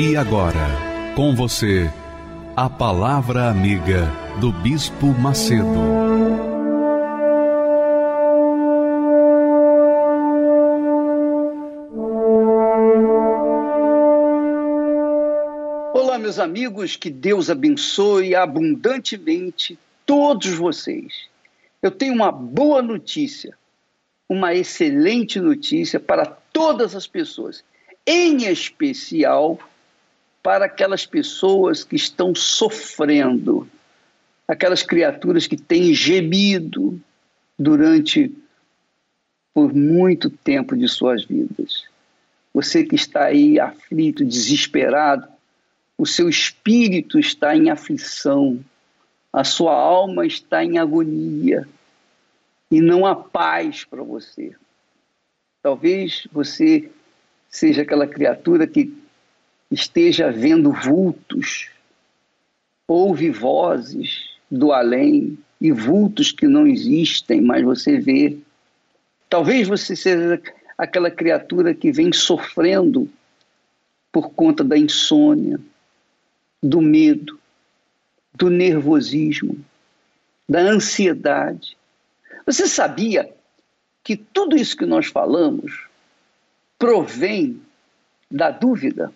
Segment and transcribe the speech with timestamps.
[0.00, 0.68] E agora,
[1.16, 1.90] com você,
[2.54, 4.06] a Palavra Amiga
[4.40, 5.66] do Bispo Macedo.
[15.92, 19.76] Olá, meus amigos, que Deus abençoe abundantemente
[20.06, 21.28] todos vocês.
[21.82, 23.58] Eu tenho uma boa notícia,
[24.28, 27.64] uma excelente notícia para todas as pessoas,
[28.06, 29.58] em especial
[30.42, 33.68] para aquelas pessoas que estão sofrendo,
[34.46, 37.00] aquelas criaturas que têm gemido
[37.58, 38.34] durante
[39.52, 41.84] por muito tempo de suas vidas.
[42.54, 45.28] Você que está aí aflito, desesperado,
[45.96, 48.64] o seu espírito está em aflição,
[49.32, 51.68] a sua alma está em agonia
[52.70, 54.54] e não há paz para você.
[55.62, 56.88] Talvez você
[57.50, 58.96] seja aquela criatura que
[59.70, 61.70] esteja vendo vultos,
[62.86, 68.38] ouve vozes do além e vultos que não existem, mas você vê.
[69.28, 70.40] Talvez você seja
[70.76, 73.10] aquela criatura que vem sofrendo
[74.10, 75.60] por conta da insônia,
[76.62, 77.38] do medo,
[78.34, 79.58] do nervosismo,
[80.48, 81.76] da ansiedade.
[82.46, 83.30] Você sabia
[84.02, 85.86] que tudo isso que nós falamos
[86.78, 87.60] provém
[88.30, 89.12] da dúvida?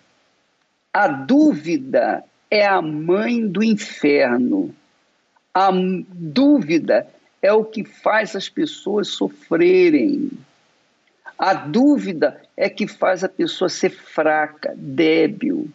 [0.93, 4.75] A dúvida é a mãe do inferno.
[5.51, 7.07] A dúvida
[7.41, 10.29] é o que faz as pessoas sofrerem.
[11.37, 15.67] A dúvida é que faz a pessoa ser fraca, débil.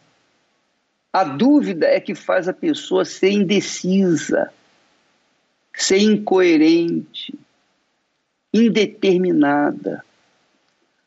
[1.12, 4.52] A dúvida é que faz a pessoa ser indecisa,
[5.74, 7.36] ser incoerente,
[8.54, 10.04] indeterminada.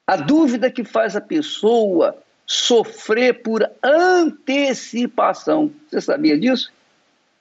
[0.06, 5.72] A dúvida que faz a pessoa sofrer por antecipação.
[5.90, 6.72] Você sabia disso?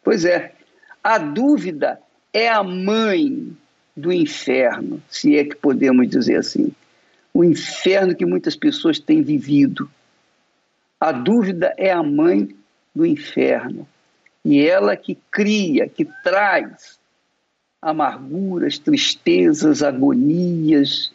[0.02, 0.52] Pois é.
[1.02, 2.00] A dúvida
[2.32, 3.56] é a mãe
[3.96, 6.72] do inferno, se é que podemos dizer assim.
[7.32, 9.90] O inferno que muitas pessoas têm vivido.
[11.00, 12.48] A dúvida é a mãe
[12.94, 13.88] do inferno.
[14.44, 16.98] E ela que cria, que traz
[17.80, 21.12] amarguras, tristezas, agonias,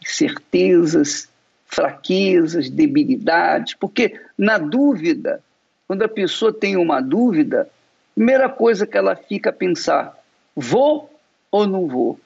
[0.00, 1.28] incertezas,
[1.74, 5.42] fraquezas, debilidades, porque na dúvida,
[5.88, 7.68] quando a pessoa tem uma dúvida,
[8.14, 10.16] primeira coisa que ela fica a pensar:
[10.54, 11.10] vou
[11.50, 12.20] ou não vou?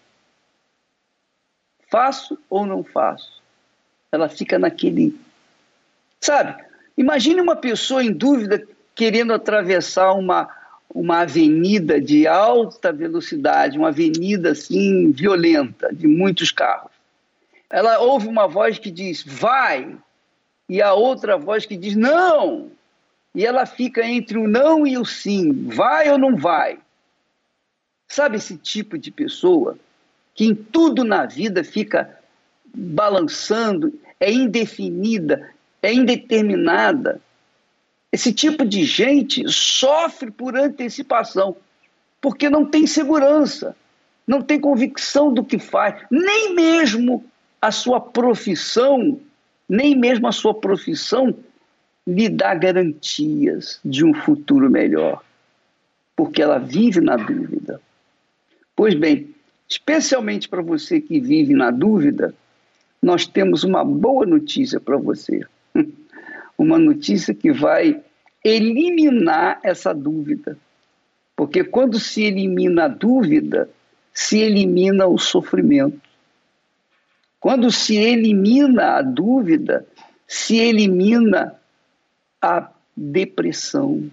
[1.91, 3.43] Faço ou não faço?
[4.13, 5.19] Ela fica naquele.
[6.21, 6.63] Sabe?
[6.97, 10.49] Imagine uma pessoa em dúvida querendo atravessar uma,
[10.93, 16.98] uma avenida de alta velocidade, uma avenida assim violenta, de muitos carros
[17.71, 19.97] ela ouve uma voz que diz vai,
[20.69, 22.71] e a outra voz que diz não.
[23.35, 26.79] E ela fica entre o não e o sim, vai ou não vai.
[28.09, 29.79] Sabe esse tipo de pessoa
[30.35, 32.19] que em tudo na vida fica
[32.75, 35.51] balançando, é indefinida,
[35.83, 37.21] é indeterminada.
[38.11, 41.57] Esse tipo de gente sofre por antecipação,
[42.21, 43.77] porque não tem segurança,
[44.27, 47.25] não tem convicção do que faz, nem mesmo
[47.61, 49.21] a sua profissão,
[49.69, 51.35] nem mesmo a sua profissão,
[52.07, 55.23] lhe dá garantias de um futuro melhor,
[56.17, 57.81] porque ela vive na dúvida.
[58.75, 59.35] Pois bem,
[59.69, 62.35] especialmente para você que vive na dúvida,
[63.03, 65.41] nós temos uma boa notícia para você.
[66.57, 68.03] Uma notícia que vai
[68.45, 70.59] eliminar essa dúvida.
[71.37, 73.71] Porque quando se elimina a dúvida,
[74.13, 76.08] se elimina o sofrimento.
[77.41, 79.87] Quando se elimina a dúvida,
[80.27, 81.55] se elimina
[82.43, 84.11] a depressão,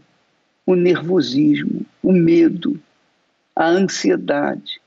[0.66, 2.80] o nervosismo, o medo,
[3.56, 4.80] a ansiedade.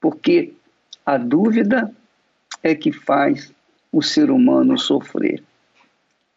[0.00, 0.52] Porque
[1.06, 1.92] a dúvida
[2.62, 3.52] é que faz
[3.90, 5.42] o ser humano sofrer.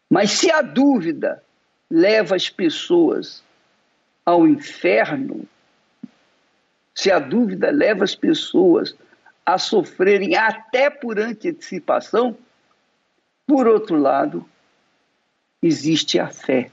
[0.08, 1.42] Mas se a dúvida
[1.90, 3.42] leva as pessoas
[4.24, 5.44] ao inferno,
[6.94, 8.94] se a dúvida leva as pessoas
[9.46, 12.36] a sofrerem até por antecipação,
[13.46, 14.44] Por outro lado,
[15.62, 16.68] existe a fé.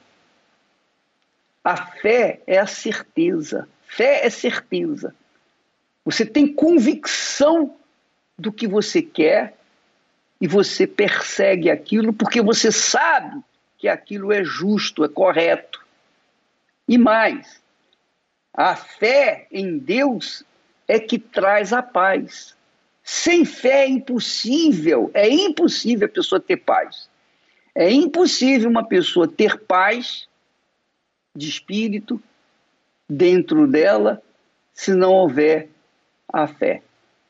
[1.64, 3.70] A fé é a certeza.
[3.86, 5.14] Fé é certeza.
[6.04, 7.78] Você tem convicção
[8.36, 9.56] do que você quer
[10.42, 13.40] e você persegue aquilo porque você sabe
[13.78, 15.86] que aquilo é justo, é correto.
[16.88, 17.62] E mais,
[18.52, 20.44] a fé em Deus
[20.88, 22.56] é que traz a paz.
[23.04, 27.10] Sem fé é impossível, é impossível a pessoa ter paz.
[27.76, 30.28] É impossível uma pessoa ter paz
[31.36, 32.22] de espírito
[33.10, 34.22] dentro dela
[34.74, 35.70] se não houver
[36.32, 36.82] a fé.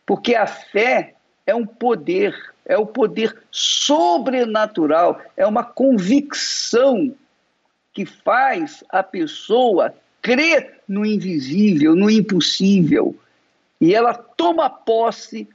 [0.06, 1.16] Porque a fé
[1.46, 2.36] é um poder,
[2.66, 7.16] é o um poder sobrenatural, é uma convicção
[7.92, 13.16] que faz a pessoa crer no invisível, no impossível.
[13.80, 15.48] E ela toma posse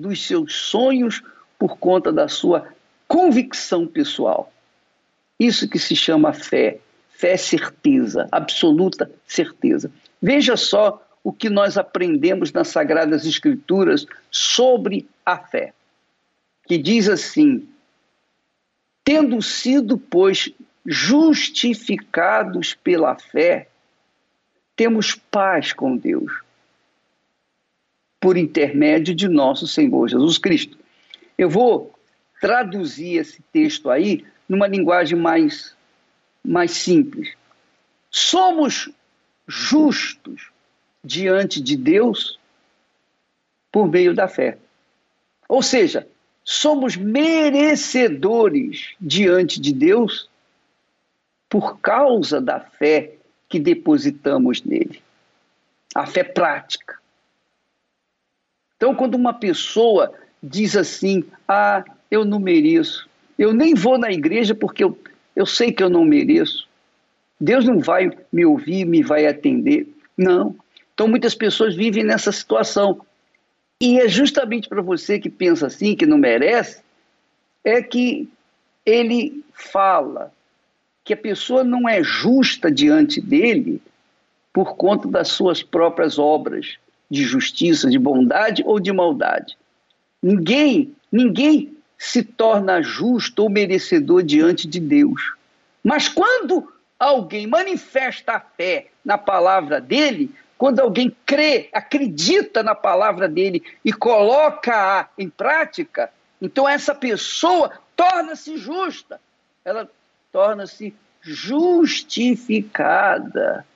[0.00, 1.22] dos seus sonhos
[1.58, 2.68] por conta da sua
[3.06, 4.52] convicção pessoal.
[5.38, 6.78] Isso que se chama fé.
[7.10, 9.90] Fé certeza, absoluta certeza.
[10.22, 15.74] Veja só o que nós aprendemos nas Sagradas Escrituras sobre a fé,
[16.66, 17.68] que diz assim:
[19.04, 20.50] tendo sido, pois,
[20.86, 23.68] justificados pela fé,
[24.74, 26.32] temos paz com Deus,
[28.20, 30.78] por intermédio de nosso Senhor Jesus Cristo.
[31.38, 31.92] Eu vou
[32.40, 35.74] traduzir esse texto aí numa linguagem mais,
[36.44, 37.34] mais simples.
[38.10, 38.90] Somos
[39.48, 40.50] justos
[41.02, 42.38] diante de Deus
[43.72, 44.58] por meio da fé.
[45.48, 46.06] Ou seja,
[46.44, 50.28] somos merecedores diante de Deus
[51.48, 53.14] por causa da fé
[53.48, 55.02] que depositamos nele.
[55.94, 56.99] A fé prática.
[58.80, 60.10] Então, quando uma pessoa
[60.42, 63.06] diz assim: Ah, eu não mereço,
[63.38, 64.98] eu nem vou na igreja porque eu,
[65.36, 66.66] eu sei que eu não mereço,
[67.38, 69.86] Deus não vai me ouvir, me vai atender.
[70.16, 70.56] Não.
[70.94, 73.02] Então, muitas pessoas vivem nessa situação.
[73.82, 76.82] E é justamente para você que pensa assim, que não merece,
[77.62, 78.30] é que
[78.84, 80.32] ele fala
[81.04, 83.78] que a pessoa não é justa diante dele
[84.54, 86.78] por conta das suas próprias obras
[87.10, 89.58] de justiça, de bondade ou de maldade.
[90.22, 95.34] Ninguém, ninguém se torna justo ou merecedor diante de Deus.
[95.82, 103.26] Mas quando alguém manifesta a fé na palavra dele, quando alguém crê, acredita na palavra
[103.28, 106.10] dele e coloca-a em prática,
[106.40, 109.20] então essa pessoa torna-se justa,
[109.64, 109.90] ela
[110.30, 113.66] torna-se justificada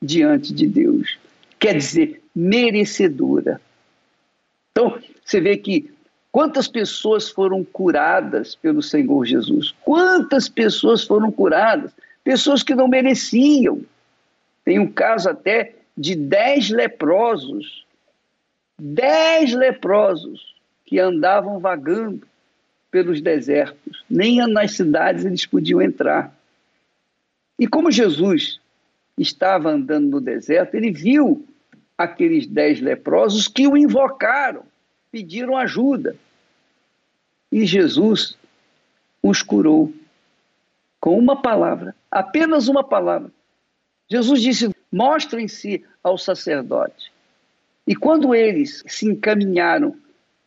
[0.00, 1.18] diante de Deus.
[1.60, 3.60] Quer dizer, merecedora.
[4.72, 5.92] Então, você vê que
[6.32, 9.74] quantas pessoas foram curadas pelo Senhor Jesus?
[9.82, 11.92] Quantas pessoas foram curadas?
[12.24, 13.82] Pessoas que não mereciam.
[14.64, 17.84] Tem um caso até de dez leprosos,
[18.78, 20.54] dez leprosos
[20.86, 22.26] que andavam vagando
[22.90, 26.34] pelos desertos, nem nas cidades eles podiam entrar.
[27.58, 28.58] E como Jesus
[29.18, 31.46] estava andando no deserto, ele viu
[32.02, 34.62] aqueles dez leprosos que o invocaram,
[35.12, 36.16] pediram ajuda.
[37.52, 38.38] E Jesus
[39.22, 39.92] os curou
[40.98, 43.30] com uma palavra, apenas uma palavra.
[44.08, 47.12] Jesus disse: mostrem-se ao sacerdote.
[47.86, 49.94] E quando eles se encaminharam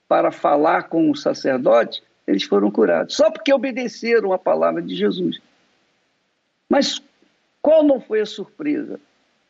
[0.08, 5.40] para falar com o sacerdote, eles foram curados, só porque obedeceram a palavra de Jesus.
[6.68, 7.00] Mas
[7.62, 9.00] qual não foi a surpresa?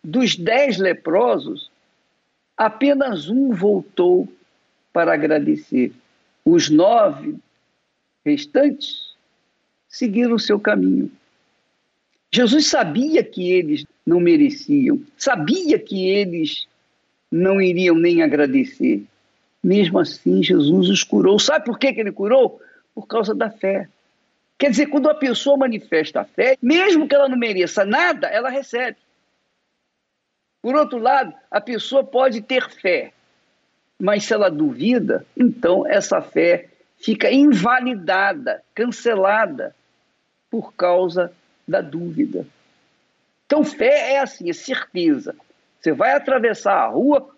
[0.03, 1.72] Dos dez leprosos,
[2.57, 4.27] apenas um voltou
[4.91, 5.91] para agradecer.
[6.45, 7.36] Os nove
[8.25, 9.13] restantes
[9.88, 11.12] seguiram o seu caminho.
[12.31, 16.67] Jesus sabia que eles não mereciam, sabia que eles
[17.31, 19.03] não iriam nem agradecer.
[19.63, 21.39] Mesmo assim, Jesus os curou.
[21.39, 22.60] Sabe por que ele curou?
[22.93, 23.88] Por causa da fé.
[24.57, 28.50] Quer dizer, quando a pessoa manifesta a fé, mesmo que ela não mereça nada, ela
[28.50, 28.98] recebe.
[30.63, 33.12] Por outro lado, a pessoa pode ter fé,
[34.00, 39.75] mas se ela duvida, então essa fé fica invalidada, cancelada
[40.50, 41.34] por causa
[41.67, 42.48] da dúvida.
[43.46, 45.36] Então, fé é assim, é certeza.
[45.82, 47.29] Você vai atravessar a rua,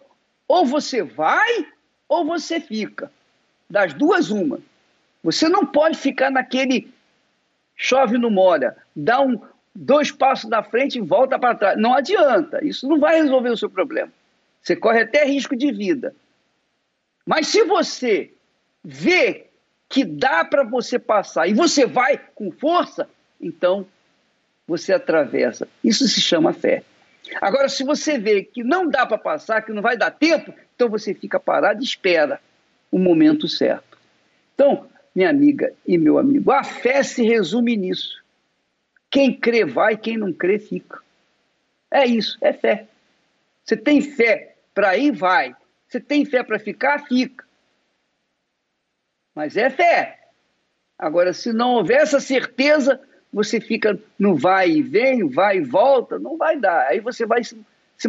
[0.48, 1.66] ou você vai,
[2.08, 3.12] ou você fica.
[3.68, 4.60] Das duas, uma.
[5.24, 6.94] Você não pode ficar naquele
[7.76, 9.42] chove no molha, dá um,
[9.76, 11.78] dois passos na frente e volta para trás.
[11.78, 14.12] Não adianta, isso não vai resolver o seu problema.
[14.62, 16.16] Você corre até risco de vida.
[17.26, 18.32] Mas se você
[18.84, 19.48] vê
[19.90, 23.86] que dá para você passar e você vai com força, então
[24.68, 25.68] você atravessa.
[25.84, 26.84] Isso se chama fé.
[27.42, 30.90] Agora, se você vê que não dá para passar, que não vai dar tempo, então
[30.90, 32.40] você fica parado e espera
[32.92, 33.98] o momento certo.
[34.54, 38.25] Então, minha amiga e meu amigo, a fé se resume nisso.
[39.16, 41.00] Quem crê vai, quem não crê fica.
[41.90, 42.86] É isso, é fé.
[43.64, 45.56] Você tem fé para ir, vai.
[45.88, 47.46] Você tem fé para ficar, fica.
[49.34, 50.20] Mas é fé.
[51.00, 53.00] Agora, se não houver essa certeza,
[53.32, 56.88] você fica no vai e vem, vai e volta, não vai dar.
[56.88, 57.58] Aí você vai se,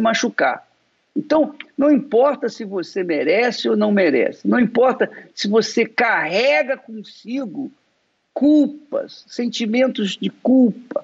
[0.01, 0.67] machucar.
[1.15, 7.71] Então, não importa se você merece ou não merece, não importa se você carrega consigo
[8.37, 11.03] culpas, sentimentos de culpa,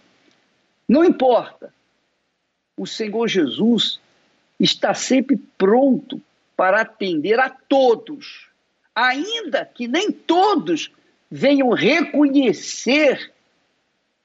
[0.88, 1.74] não importa.
[2.78, 4.00] O Senhor Jesus
[4.60, 6.22] está sempre pronto
[6.56, 8.50] para atender a todos,
[8.94, 10.92] ainda que nem todos
[11.32, 13.34] venham reconhecer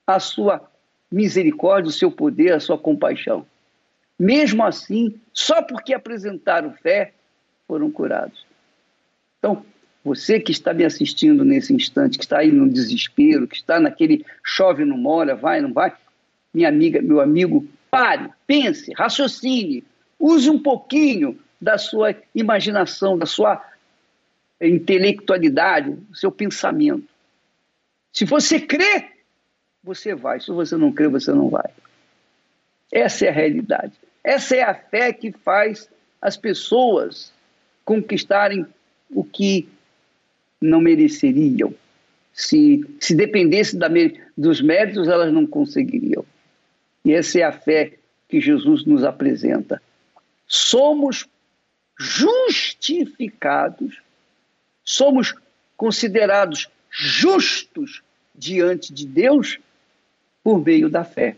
[0.06, 0.70] a sua
[1.10, 3.46] misericórdia, o seu poder, a sua compaixão.
[4.18, 7.14] Mesmo assim, só porque apresentaram fé,
[7.66, 8.44] foram curados.
[9.38, 9.64] Então,
[10.08, 14.24] você que está me assistindo nesse instante, que está aí no desespero, que está naquele
[14.42, 15.92] chove, não molha, vai, não vai,
[16.52, 19.84] minha amiga, meu amigo, pare, pense, raciocine,
[20.18, 23.62] use um pouquinho da sua imaginação, da sua
[24.58, 27.06] intelectualidade, do seu pensamento.
[28.10, 29.10] Se você crê,
[29.84, 30.40] você vai.
[30.40, 31.70] Se você não crê, você não vai.
[32.90, 33.92] Essa é a realidade.
[34.24, 37.30] Essa é a fé que faz as pessoas
[37.84, 38.66] conquistarem
[39.10, 39.68] o que
[40.60, 41.74] não mereceriam.
[42.32, 43.88] Se, se dependesse da,
[44.36, 46.24] dos méritos, elas não conseguiriam.
[47.04, 47.94] E essa é a fé
[48.28, 49.82] que Jesus nos apresenta.
[50.46, 51.26] Somos
[51.98, 54.00] justificados,
[54.84, 55.34] somos
[55.76, 58.02] considerados justos
[58.34, 59.58] diante de Deus
[60.42, 61.36] por meio da fé.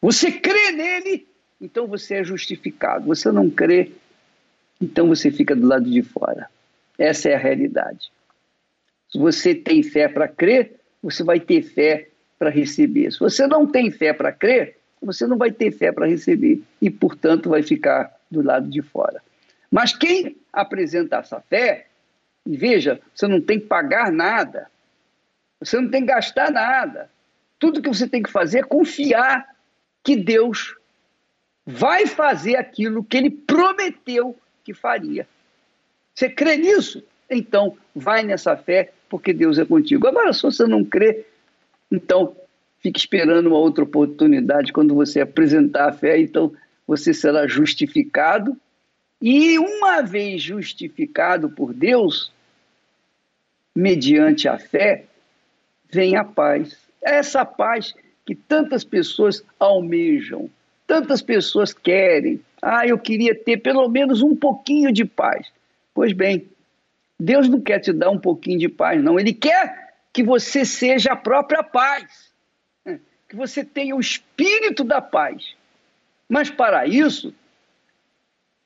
[0.00, 1.26] Você crê nele,
[1.60, 3.06] então você é justificado.
[3.06, 3.92] Você não crê,
[4.80, 6.48] então você fica do lado de fora.
[6.98, 8.10] Essa é a realidade.
[9.08, 12.08] Se você tem fé para crer, você vai ter fé
[12.38, 13.12] para receber.
[13.12, 16.90] Se você não tem fé para crer, você não vai ter fé para receber e,
[16.90, 19.22] portanto, vai ficar do lado de fora.
[19.70, 21.86] Mas quem apresenta essa fé,
[22.44, 24.70] e veja, você não tem que pagar nada,
[25.60, 27.10] você não tem que gastar nada.
[27.58, 29.46] Tudo que você tem que fazer é confiar
[30.04, 30.76] que Deus
[31.64, 35.26] vai fazer aquilo que ele prometeu que faria.
[36.14, 37.02] Você crê nisso?
[37.30, 40.06] Então, vai nessa fé, porque Deus é contigo.
[40.06, 41.24] Agora, se você não crê,
[41.90, 42.36] então
[42.80, 46.52] fique esperando uma outra oportunidade quando você apresentar a fé, então
[46.86, 48.56] você será justificado.
[49.20, 52.30] E uma vez justificado por Deus,
[53.74, 55.06] mediante a fé,
[55.90, 56.76] vem a paz.
[57.02, 60.50] É essa paz que tantas pessoas almejam,
[60.86, 62.40] Tantas pessoas querem.
[62.62, 65.48] Ah, eu queria ter pelo menos um pouquinho de paz.
[65.92, 66.46] Pois bem,
[67.18, 69.18] Deus não quer te dar um pouquinho de paz, não.
[69.18, 72.32] Ele quer que você seja a própria paz,
[72.84, 73.00] né?
[73.28, 75.54] que você tenha o espírito da paz.
[76.28, 77.34] Mas para isso,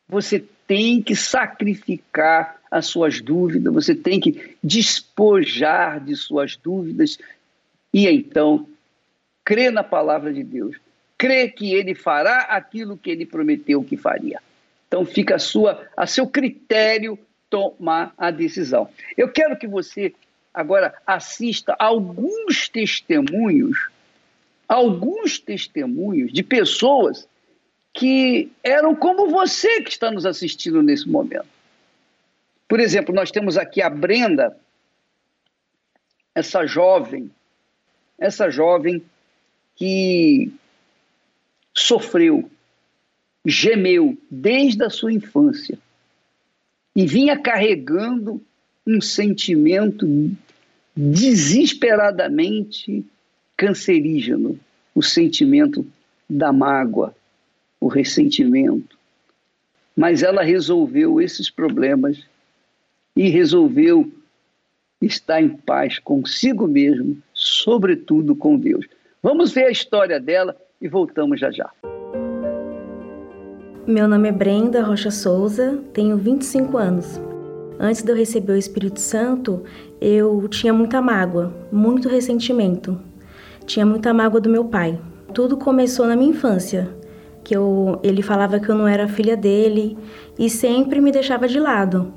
[0.09, 7.19] você tem que sacrificar as suas dúvidas, você tem que despojar de suas dúvidas
[7.93, 8.69] e então
[9.45, 10.77] crer na palavra de Deus
[11.21, 14.41] crê que ele fará aquilo que ele prometeu que faria.
[14.89, 17.19] Então fica a, sua, a seu critério
[17.51, 18.89] tomar a decisão.
[19.17, 20.15] Eu quero que você
[20.55, 23.91] agora assista alguns testemunhos,
[24.69, 27.29] alguns testemunhos de pessoas
[27.93, 31.49] que eram como você que está nos assistindo nesse momento.
[32.69, 34.57] Por exemplo, nós temos aqui a Brenda,
[36.33, 37.29] essa jovem,
[38.17, 39.03] essa jovem
[39.75, 40.53] que
[41.75, 42.49] sofreu,
[43.45, 45.79] gemeu desde a sua infância
[46.95, 48.43] e vinha carregando
[48.87, 50.07] um sentimento
[50.97, 53.05] desesperadamente
[53.57, 54.59] cancerígeno,
[54.95, 55.87] o sentimento
[56.29, 57.15] da mágoa,
[57.81, 58.99] o ressentimento.
[59.97, 62.25] Mas ela resolveu esses problemas
[63.15, 64.11] e resolveu
[65.01, 68.87] estar em paz consigo mesmo, sobretudo com Deus.
[69.23, 71.71] Vamos ver a história dela e voltamos já já.
[73.91, 77.21] Meu nome é Brenda Rocha Souza, tenho 25 anos.
[77.77, 79.65] Antes de eu receber o Espírito Santo,
[80.01, 82.97] eu tinha muita mágoa, muito ressentimento.
[83.67, 84.97] Tinha muita mágoa do meu pai.
[85.35, 86.89] Tudo começou na minha infância,
[87.43, 89.99] que eu, ele falava que eu não era filha dele
[90.39, 92.13] e sempre me deixava de lado.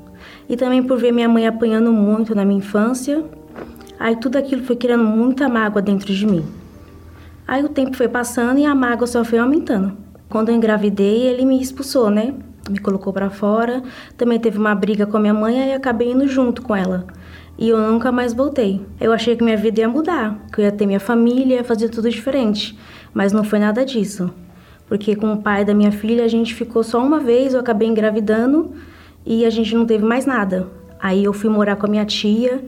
[0.47, 3.25] e também por ver minha mãe apanhando muito na minha infância.
[3.99, 6.45] Aí tudo aquilo foi criando muita mágoa dentro de mim.
[7.47, 10.02] Aí o tempo foi passando e a mágoa só foi aumentando.
[10.33, 12.33] Quando eu engravidei, ele me expulsou, né?
[12.67, 13.83] Me colocou para fora.
[14.17, 17.05] Também teve uma briga com a minha mãe e acabei indo junto com ela.
[17.55, 18.83] E eu nunca mais voltei.
[18.99, 21.89] Eu achei que minha vida ia mudar, que eu ia ter minha família, ia fazer
[21.89, 22.75] tudo diferente.
[23.13, 24.33] Mas não foi nada disso.
[24.87, 27.87] Porque com o pai da minha filha a gente ficou só uma vez, eu acabei
[27.87, 28.71] engravidando
[29.23, 30.67] e a gente não teve mais nada.
[30.99, 32.65] Aí eu fui morar com a minha tia.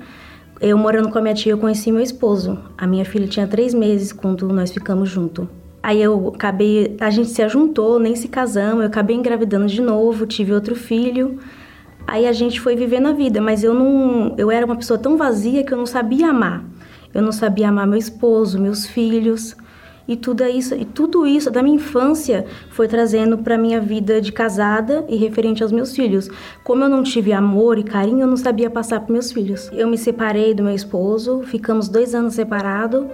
[0.61, 2.59] Eu morando com a minha tia, eu conheci meu esposo.
[2.77, 5.47] A minha filha tinha três meses quando nós ficamos juntos.
[5.85, 10.25] Aí eu acabei, a gente se ajuntou, nem se casamos, eu acabei engravidando de novo,
[10.25, 11.37] tive outro filho.
[12.07, 15.15] Aí a gente foi vivendo a vida, mas eu não, eu era uma pessoa tão
[15.15, 16.65] vazia que eu não sabia amar.
[17.13, 19.55] Eu não sabia amar meu esposo, meus filhos.
[20.07, 24.31] E tudo isso, e tudo isso da minha infância foi trazendo para minha vida de
[24.31, 26.29] casada e referente aos meus filhos.
[26.63, 29.69] Como eu não tive amor e carinho, eu não sabia passar para meus filhos.
[29.71, 33.05] Eu me separei do meu esposo, ficamos dois anos separados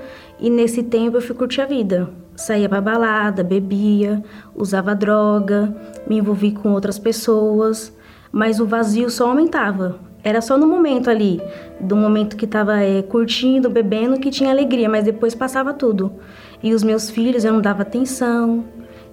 [0.42, 2.10] e nesse tempo eu fui curtir a vida.
[2.36, 4.24] Saía para balada, bebia,
[4.56, 5.74] usava droga,
[6.08, 7.96] me envolvi com outras pessoas,
[8.32, 10.00] mas o vazio só aumentava.
[10.24, 11.42] Era só no momento ali,
[11.80, 16.14] do momento que estava é, eh, curtindo, bebendo, que tinha alegria, mas depois passava tudo.
[16.62, 18.66] E os meus filhos eu não dava atenção,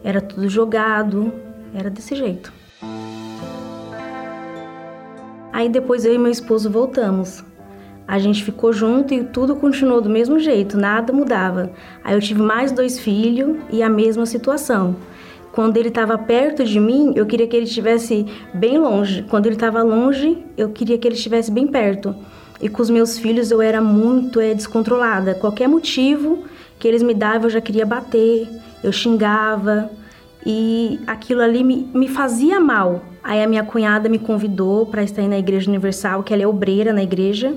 [0.02, 1.32] era tudo jogado,
[1.74, 2.52] era desse jeito.
[5.52, 7.42] Aí depois eu e meu esposo voltamos.
[8.08, 11.70] A gente ficou junto e tudo continuou do mesmo jeito, nada mudava.
[12.02, 14.96] Aí eu tive mais dois filhos e a mesma situação.
[15.52, 18.24] Quando ele estava perto de mim, eu queria que ele estivesse
[18.54, 19.26] bem longe.
[19.28, 22.16] Quando ele estava longe, eu queria que ele estivesse bem perto.
[22.62, 25.34] E com os meus filhos eu era muito é, descontrolada.
[25.34, 26.44] Qualquer motivo,
[26.78, 28.48] que eles me davam, eu já queria bater,
[28.82, 29.90] eu xingava
[30.46, 33.02] e aquilo ali me, me fazia mal.
[33.22, 36.90] Aí a minha cunhada me convidou para estar na Igreja Universal, que ela é obreira
[36.90, 37.54] na igreja.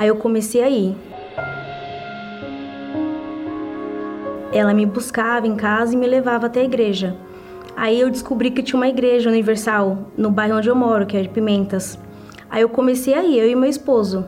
[0.00, 0.96] Aí eu comecei a ir.
[4.50, 7.14] Ela me buscava em casa e me levava até a igreja.
[7.76, 11.20] Aí eu descobri que tinha uma igreja universal no bairro onde eu moro, que é
[11.20, 11.98] de Pimentas.
[12.48, 14.24] Aí eu comecei a ir, eu e meu esposo.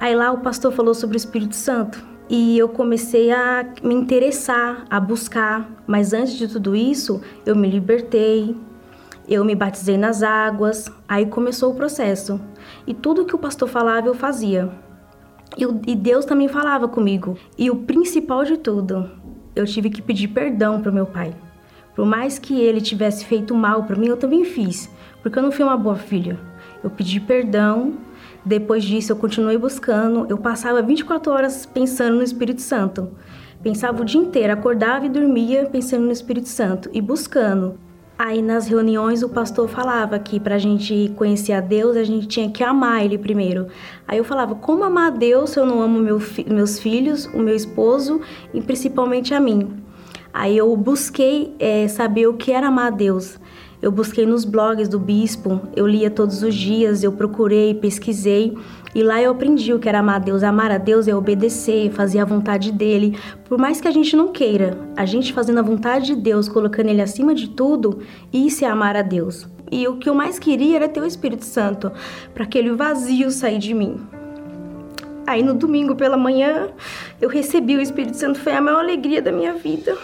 [0.00, 2.02] Aí lá o pastor falou sobre o Espírito Santo.
[2.28, 5.70] E eu comecei a me interessar, a buscar.
[5.86, 8.56] Mas antes de tudo isso, eu me libertei,
[9.28, 10.90] eu me batizei nas águas.
[11.08, 12.40] Aí começou o processo.
[12.84, 14.68] E tudo que o pastor falava, eu fazia.
[15.86, 17.36] E, Deus também falava comigo.
[17.58, 19.10] E o principal de tudo,
[19.54, 21.34] eu tive que pedir perdão para meu pai.
[21.94, 24.90] Por mais que ele tivesse feito mal para mim, eu também fiz,
[25.22, 26.38] porque eu não fui uma boa filha.
[26.82, 27.94] Eu pedi perdão
[28.44, 30.26] depois disso, eu continuei buscando.
[30.28, 33.10] Eu passava 24 horas pensando no Espírito Santo.
[33.62, 37.78] Pensava o dia inteiro, acordava e dormia pensando no Espírito Santo e buscando.
[38.18, 42.26] Aí nas reuniões o pastor falava que para a gente conhecer a Deus a gente
[42.28, 43.66] tinha que amar Ele primeiro.
[44.06, 47.38] Aí eu falava, como amar a Deus se eu não amo meu meus filhos, o
[47.38, 48.20] meu esposo
[48.54, 49.82] e principalmente a mim?
[50.32, 53.38] Aí eu busquei é, saber o que era amar a Deus.
[53.82, 58.56] Eu busquei nos blogs do bispo, eu lia todos os dias, eu procurei, pesquisei
[58.94, 60.44] e lá eu aprendi o que era amar a Deus.
[60.44, 63.18] Amar a Deus é obedecer, fazer a vontade dele.
[63.44, 66.90] Por mais que a gente não queira, a gente fazendo a vontade de Deus, colocando
[66.90, 67.98] ele acima de tudo,
[68.32, 69.48] isso é amar a Deus.
[69.70, 71.90] E o que eu mais queria era ter o Espírito Santo,
[72.32, 73.96] para aquele vazio sair de mim.
[75.26, 76.68] Aí no domingo pela manhã,
[77.20, 79.96] eu recebi o Espírito Santo, foi a maior alegria da minha vida.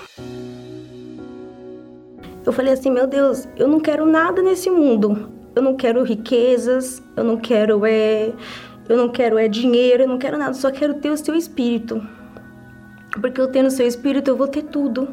[2.48, 5.28] Eu falei assim, meu Deus, eu não quero nada nesse mundo.
[5.54, 8.32] Eu não quero riquezas, eu não quero é,
[8.88, 12.00] eu não quero é dinheiro, eu não quero nada, só quero ter o seu espírito.
[13.20, 15.10] Porque eu tendo o seu espírito, eu vou ter tudo.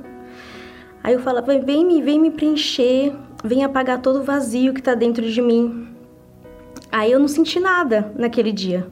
[1.03, 4.95] Aí eu falava, vem me, vem me preencher, vem apagar todo o vazio que está
[4.95, 5.89] dentro de mim.
[6.89, 8.87] Aí eu não senti nada naquele dia.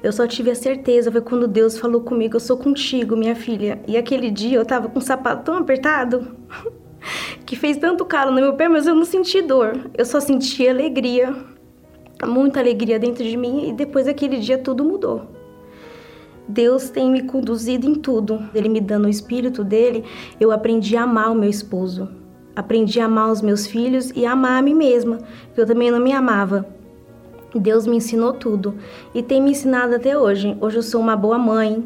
[0.00, 3.82] Eu só tive a certeza, foi quando Deus falou comigo, eu sou contigo, minha filha.
[3.88, 6.36] E aquele dia eu tava com o sapato tão apertado
[7.44, 9.90] que fez tanto calo no meu pé, mas eu não senti dor.
[9.96, 11.34] Eu só senti alegria,
[12.26, 15.34] muita alegria dentro de mim e depois daquele dia tudo mudou.
[16.46, 18.42] Deus tem me conduzido em tudo.
[18.54, 20.04] Ele me dando o espírito dele,
[20.38, 22.08] eu aprendi a amar o meu esposo.
[22.54, 25.90] Aprendi a amar os meus filhos e a amar a mim mesma, porque eu também
[25.90, 26.66] não me amava.
[27.54, 28.74] Deus me ensinou tudo
[29.14, 30.56] e tem me ensinado até hoje.
[30.60, 31.84] Hoje eu sou uma boa mãe,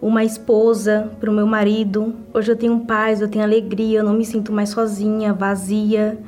[0.00, 2.14] uma esposa para o meu marido.
[2.32, 6.18] Hoje eu tenho paz, eu tenho alegria, eu não me sinto mais sozinha, vazia.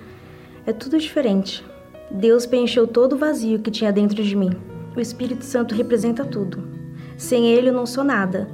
[0.67, 1.65] É tudo diferente.
[2.11, 4.51] Deus preencheu todo o vazio que tinha dentro de mim.
[4.97, 6.63] O Espírito Santo representa tudo.
[7.17, 8.49] Sem ele eu não sou nada.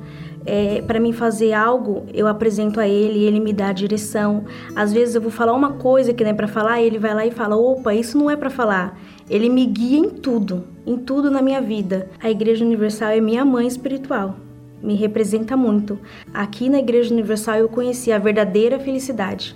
[0.47, 4.45] é, para mim fazer algo, eu apresento a ele, ele me dá a direção.
[4.75, 7.27] Às vezes eu vou falar uma coisa que não é para falar, ele vai lá
[7.27, 8.99] e fala: opa, isso não é para falar.
[9.29, 12.09] Ele me guia em tudo, em tudo na minha vida.
[12.23, 14.37] A Igreja Universal é minha mãe espiritual,
[14.87, 15.99] me representa muito.
[16.33, 19.55] Aqui na Igreja Universal eu conheci a verdadeira felicidade.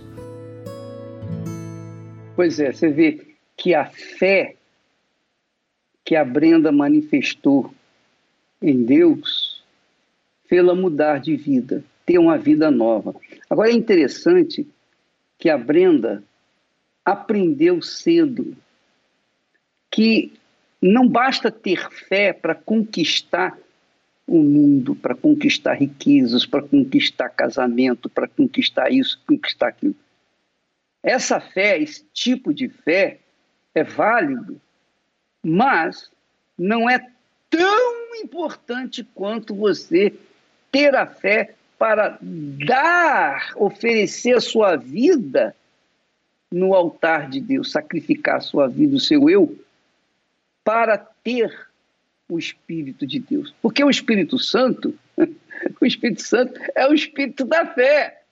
[2.35, 4.57] Pois é, você vê que a fé
[6.05, 7.73] que a Brenda manifestou
[8.61, 9.62] em Deus
[10.49, 13.14] fê-la mudar de vida, ter uma vida nova.
[13.49, 14.66] Agora é interessante
[15.38, 16.25] que a Brenda
[17.05, 18.57] aprendeu cedo
[19.90, 20.33] que
[20.83, 23.57] não basta ter fé para conquistar
[24.31, 29.97] o mundo, para conquistar riquezas, para conquistar casamento, para conquistar isso, conquistar aquilo.
[31.03, 33.19] Essa fé, esse tipo de fé,
[33.75, 34.61] é válido,
[35.43, 36.12] mas
[36.57, 37.05] não é
[37.51, 40.14] tão importante quanto você
[40.71, 45.57] ter a fé para dar, oferecer a sua vida
[46.53, 49.59] no altar de Deus, sacrificar a sua vida, o seu eu,
[50.62, 51.69] para ter
[52.35, 53.55] o Espírito de Deus.
[53.61, 54.95] Porque o Espírito Santo,
[55.81, 58.23] o Espírito Santo é o Espírito da fé.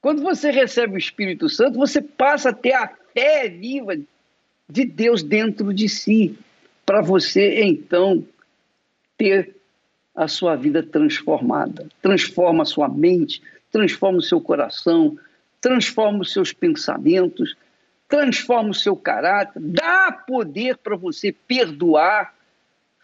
[0.00, 3.96] Quando você recebe o Espírito Santo, você passa a ter a fé viva
[4.68, 6.38] de Deus dentro de si,
[6.84, 8.24] para você então
[9.16, 9.56] ter
[10.14, 11.88] a sua vida transformada.
[12.00, 15.18] Transforma a sua mente, transforma o seu coração,
[15.60, 17.56] transforma os seus pensamentos,
[18.08, 22.34] transforma o seu caráter, dá poder para você perdoar,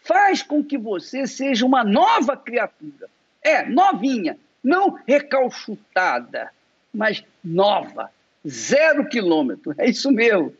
[0.03, 3.09] faz com que você seja uma nova criatura.
[3.41, 6.51] É, novinha, não recalchutada,
[6.93, 8.09] mas nova,
[8.47, 9.73] zero quilômetro.
[9.77, 10.53] É isso mesmo.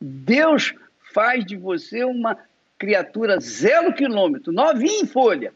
[0.00, 0.74] Deus
[1.12, 2.36] faz de você uma
[2.78, 5.52] criatura zero quilômetro, novinha em folha,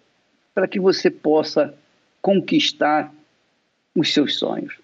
[0.54, 1.74] para que você possa
[2.20, 3.12] conquistar
[3.94, 4.81] os seus sonhos.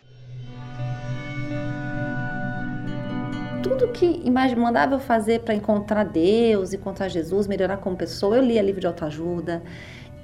[3.69, 8.63] Tudo que mandava eu fazer para encontrar Deus, encontrar Jesus, melhorar como pessoa, eu lia
[8.63, 9.63] livro de autoajuda,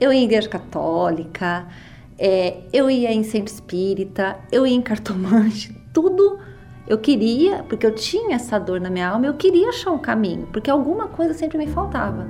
[0.01, 1.67] eu ia em igreja católica,
[2.19, 6.39] é, eu ia em centro espírita, eu ia em cartomante, tudo
[6.89, 10.47] eu queria, porque eu tinha essa dor na minha alma, eu queria achar um caminho,
[10.53, 12.27] porque alguma coisa sempre me faltava.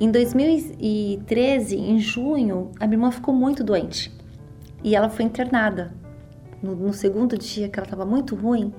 [0.00, 4.10] Em 2013, em junho, a minha irmã ficou muito doente
[4.82, 6.01] e ela foi internada
[6.62, 8.72] no, no segundo dia que ela estava muito ruim,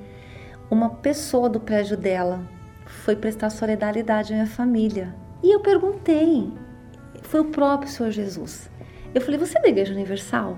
[0.71, 2.47] uma pessoa do prédio dela
[2.85, 5.13] foi prestar solidariedade à minha família.
[5.43, 6.51] E eu perguntei,
[7.21, 8.69] foi o próprio Senhor Jesus.
[9.13, 10.57] Eu falei, você é da Igreja Universal?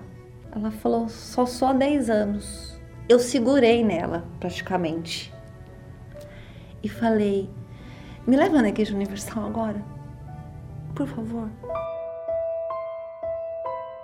[0.52, 2.80] Ela falou, só só 10 anos.
[3.10, 5.34] Eu segurei nela, praticamente.
[6.82, 7.50] E falei,
[8.26, 9.84] me leva na Igreja Universal agora?
[10.96, 11.50] Por favor.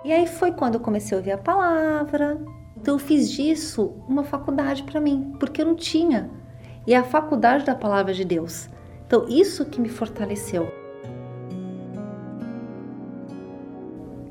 [0.04, 2.38] E aí foi quando eu comecei a ouvir a palavra,
[2.82, 6.28] então eu fiz disso uma faculdade para mim, porque eu não tinha.
[6.84, 8.68] E é a faculdade da palavra de Deus.
[9.06, 10.68] Então isso que me fortaleceu.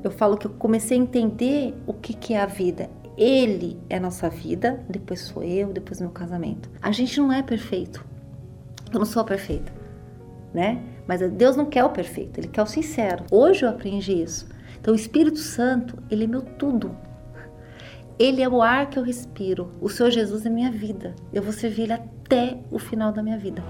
[0.04, 2.90] Eu falo que eu comecei a entender o que, que é a vida.
[3.16, 6.68] Ele é a nossa vida, depois sou eu, depois meu casamento.
[6.82, 8.04] A gente não é perfeito.
[8.92, 9.72] Eu não sou perfeita,
[10.52, 10.82] né?
[11.06, 13.24] Mas Deus não quer o perfeito, Ele quer o sincero.
[13.30, 14.46] Hoje eu aprendi isso.
[14.78, 16.94] Então o Espírito Santo, Ele é meu tudo.
[18.22, 19.72] Ele é o ar que eu respiro.
[19.80, 21.12] O Senhor Jesus é minha vida.
[21.32, 23.64] Eu vou servir Ele até o final da minha vida.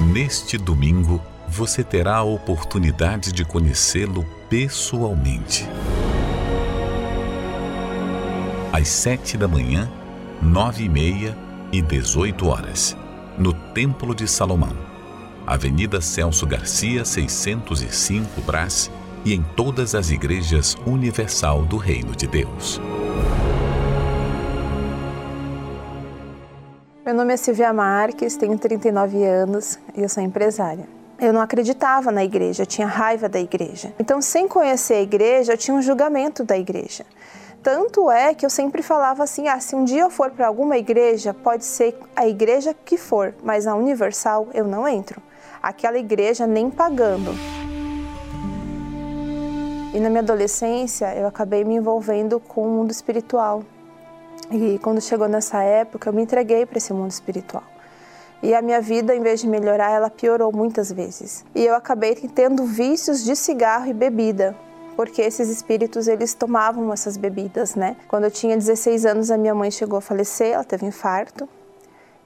[0.00, 5.68] Neste domingo, você terá a oportunidade de conhecê-lo pessoalmente.
[8.72, 9.86] Às sete da manhã,
[10.40, 11.36] nove e meia
[11.70, 12.96] e dezoito horas,
[13.36, 14.74] no Templo de Salomão,
[15.46, 18.90] Avenida Celso Garcia, 605 Brás,
[19.24, 22.80] e em todas as igrejas universal do Reino de Deus.
[27.04, 30.86] Meu nome é Silvia Marques, tenho 39 anos e eu sou empresária.
[31.18, 33.92] Eu não acreditava na igreja, eu tinha raiva da igreja.
[33.98, 37.04] Então, sem conhecer a igreja, eu tinha um julgamento da igreja.
[37.62, 40.76] Tanto é que eu sempre falava assim: ah, se um dia eu for para alguma
[40.76, 45.22] igreja, pode ser a igreja que for, mas a universal eu não entro.
[45.62, 47.32] Aquela igreja nem pagando.
[49.94, 53.62] E na minha adolescência eu acabei me envolvendo com o mundo espiritual.
[54.50, 57.62] E quando chegou nessa época, eu me entreguei para esse mundo espiritual.
[58.42, 61.44] E a minha vida, em vez de melhorar, ela piorou muitas vezes.
[61.54, 64.56] E eu acabei tendo vícios de cigarro e bebida,
[64.96, 67.96] porque esses espíritos eles tomavam essas bebidas, né?
[68.08, 71.46] Quando eu tinha 16 anos, a minha mãe chegou a falecer, ela teve infarto.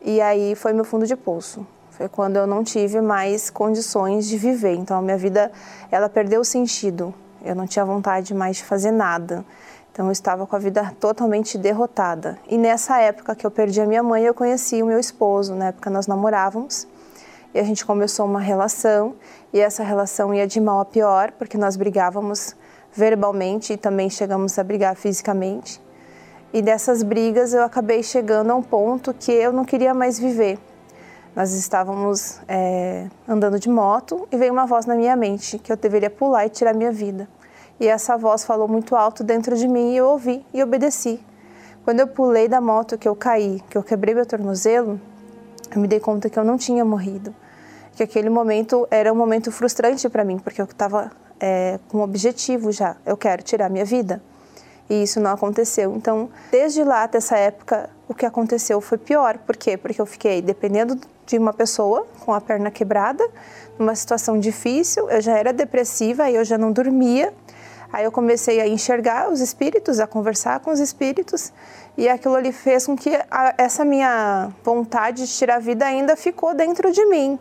[0.01, 1.67] E aí foi meu fundo de poço.
[1.91, 4.75] Foi quando eu não tive mais condições de viver.
[4.75, 5.51] Então a minha vida,
[5.91, 7.13] ela perdeu o sentido.
[7.47, 9.45] Eu não tinha vontade mais de fazer nada.
[9.93, 12.37] Então eu estava com a vida totalmente derrotada.
[12.49, 15.55] E nessa época que eu perdi a minha mãe, eu conheci o meu esposo.
[15.55, 16.87] Na época nós namorávamos.
[17.55, 19.15] E a gente começou uma relação.
[19.53, 22.57] E essa relação ia de mal a pior, porque nós brigávamos
[22.93, 25.81] verbalmente e também chegamos a brigar fisicamente.
[26.53, 30.59] E dessas brigas eu acabei chegando a um ponto que eu não queria mais viver.
[31.37, 35.77] Nós estávamos é, andando de moto e veio uma voz na minha mente que eu
[35.77, 37.29] deveria pular e tirar minha vida.
[37.79, 41.21] E essa voz falou muito alto dentro de mim e eu ouvi e obedeci.
[41.85, 44.99] Quando eu pulei da moto, que eu caí, que eu quebrei meu tornozelo,
[45.71, 47.35] eu me dei conta que eu não tinha morrido.
[47.95, 52.01] Que aquele momento era um momento frustrante para mim, porque eu estava é, com um
[52.01, 52.97] objetivo já.
[53.05, 54.23] Eu quero tirar minha vida
[54.89, 55.95] e isso não aconteceu.
[55.95, 59.37] Então, desde lá até essa época, o que aconteceu foi pior.
[59.37, 59.77] Por quê?
[59.77, 63.29] Porque eu fiquei dependendo de uma pessoa com a perna quebrada,
[63.79, 67.35] numa situação difícil, eu já era depressiva, aí eu já não dormia.
[67.93, 71.53] Aí eu comecei a enxergar os espíritos, a conversar com os espíritos,
[71.97, 76.17] e aquilo ali fez com que a, essa minha vontade de tirar a vida ainda
[76.17, 77.39] ficou dentro de mim.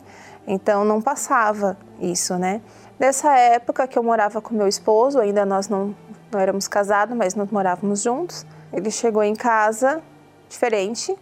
[0.47, 2.61] Então não passava isso, né?
[2.99, 5.95] Nessa época que eu morava com meu esposo, ainda nós não
[6.35, 8.45] não éramos casados, mas não morávamos juntos.
[8.73, 10.01] Ele chegou em casa
[10.49, 11.17] diferente,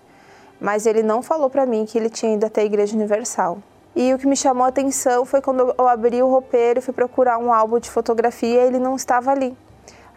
[0.63, 3.57] mas ele não falou para mim que ele tinha ido até a Igreja Universal.
[3.93, 6.93] E o que me chamou a atenção foi quando eu abri o roupeiro e fui
[6.93, 9.53] procurar um álbum de fotografia e ele não estava ali.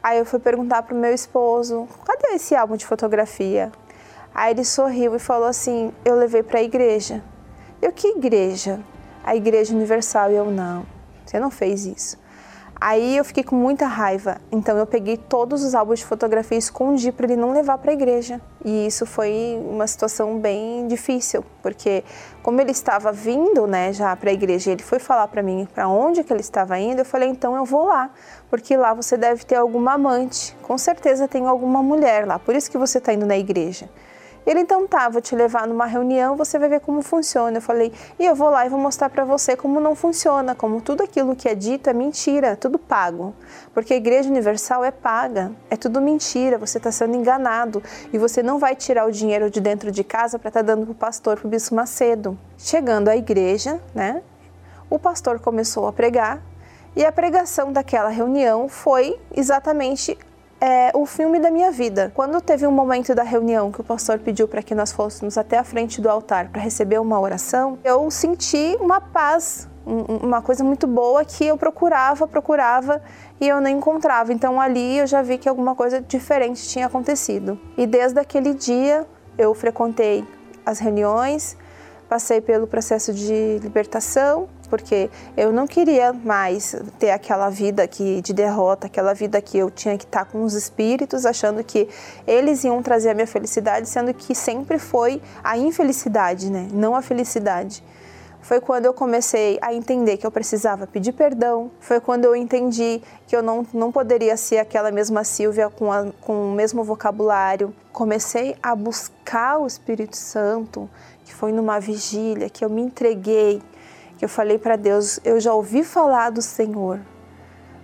[0.00, 3.72] Aí eu fui perguntar para o meu esposo: cadê esse álbum de fotografia?
[4.32, 7.24] Aí ele sorriu e falou assim: eu levei para a igreja.
[7.82, 8.78] Eu, que igreja?
[9.24, 10.30] A Igreja Universal.
[10.30, 10.87] E eu, não,
[11.24, 12.16] você não fez isso.
[12.78, 16.58] Aí eu fiquei com muita raiva, então eu peguei todos os álbuns de fotografia e
[16.58, 18.38] escondi para ele não levar para a igreja.
[18.62, 22.04] E isso foi uma situação bem difícil, porque
[22.42, 25.88] como ele estava vindo, né, já para a igreja, ele foi falar para mim para
[25.88, 28.10] onde que ele estava indo, eu falei, então eu vou lá,
[28.50, 32.70] porque lá você deve ter alguma amante, com certeza tem alguma mulher lá, por isso
[32.70, 33.88] que você está indo na igreja.
[34.46, 37.56] Ele então tá, vou te levar numa reunião, você vai ver como funciona.
[37.56, 40.80] Eu falei, e eu vou lá e vou mostrar para você como não funciona, como
[40.80, 43.35] tudo aquilo que é dito é mentira, é tudo pago.
[43.74, 47.82] Porque a Igreja Universal é paga, é tudo mentira, você está sendo enganado
[48.12, 50.87] e você não vai tirar o dinheiro de dentro de casa para estar tá dando
[50.87, 52.38] para o pastor, para o bispo Macedo.
[52.56, 54.22] Chegando à igreja, né?
[54.88, 56.40] O pastor começou a pregar
[56.94, 60.16] e a pregação daquela reunião foi exatamente
[60.60, 62.10] é o filme da minha vida.
[62.14, 65.58] Quando teve um momento da reunião que o pastor pediu para que nós fôssemos até
[65.58, 70.86] a frente do altar para receber uma oração, eu senti uma paz, uma coisa muito
[70.86, 73.02] boa que eu procurava, procurava
[73.40, 74.32] e eu não encontrava.
[74.32, 77.58] Então ali eu já vi que alguma coisa diferente tinha acontecido.
[77.76, 80.26] E desde aquele dia eu frequentei
[80.64, 81.56] as reuniões,
[82.08, 88.33] passei pelo processo de libertação porque eu não queria mais ter aquela vida que de
[88.33, 91.88] derrota, aquela vida que eu tinha que estar com os espíritos, achando que
[92.26, 96.68] eles iam trazer a minha felicidade, sendo que sempre foi a infelicidade, né?
[96.72, 97.83] Não a felicidade.
[98.46, 101.68] Foi quando eu comecei a entender que eu precisava pedir perdão.
[101.81, 106.07] Foi quando eu entendi que eu não, não poderia ser aquela mesma Silvia com, a,
[106.20, 107.74] com o mesmo vocabulário.
[107.92, 110.88] Comecei a buscar o Espírito Santo,
[111.24, 113.61] que foi numa vigília que eu me entreguei,
[114.16, 117.00] que eu falei para Deus: eu já ouvi falar do Senhor,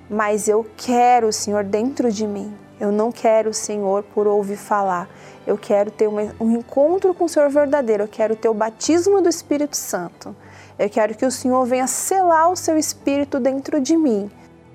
[0.08, 2.56] mas eu quero o Senhor dentro de mim.
[2.80, 5.08] Eu não quero o Senhor por ouvir falar.
[5.46, 8.04] Eu quero ter um encontro com o Senhor verdadeiro.
[8.04, 10.34] Eu quero ter o batismo do Espírito Santo.
[10.76, 14.28] Eu quero que o Senhor venha selar o seu espírito dentro de mim.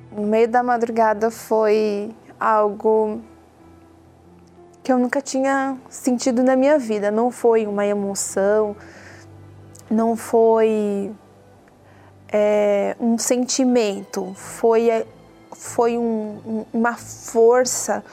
[0.10, 3.20] No meio da madrugada foi algo
[4.82, 7.12] que eu nunca tinha sentido na minha vida.
[7.12, 8.74] Não foi uma emoção,
[9.89, 11.12] não foi
[12.32, 15.06] é, um sentimento, foi,
[15.54, 18.04] foi um, uma força,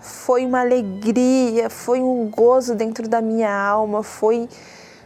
[0.00, 4.48] foi uma alegria, foi um gozo dentro da minha alma, foi,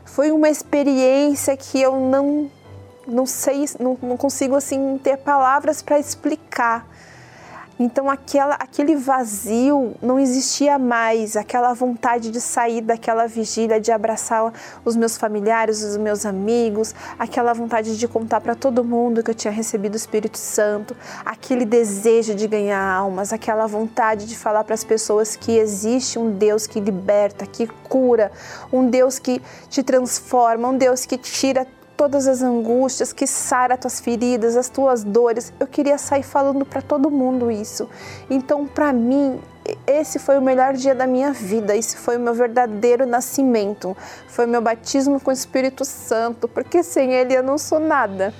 [0.05, 2.51] foi uma experiência que eu não,
[3.07, 6.87] não sei, não, não consigo assim ter palavras para explicar
[7.79, 14.53] então aquela, aquele vazio não existia mais, aquela vontade de sair daquela vigília, de abraçar
[14.85, 19.35] os meus familiares, os meus amigos, aquela vontade de contar para todo mundo que eu
[19.35, 24.75] tinha recebido o Espírito Santo, aquele desejo de ganhar almas, aquela vontade de falar para
[24.75, 28.33] as pessoas que existe um Deus que liberta, que cura,
[28.73, 31.67] um Deus que te transforma, um Deus que tira
[31.99, 35.53] todas as angústias, que sara as tuas feridas, as tuas dores.
[35.59, 37.91] Eu queria sair falando para todo mundo isso.
[38.31, 39.41] Então, para mim,
[39.85, 43.97] esse foi o melhor dia da minha vida, esse foi o meu verdadeiro nascimento,
[44.29, 48.33] foi meu batismo com o Espírito Santo, porque sem ele eu não sou nada.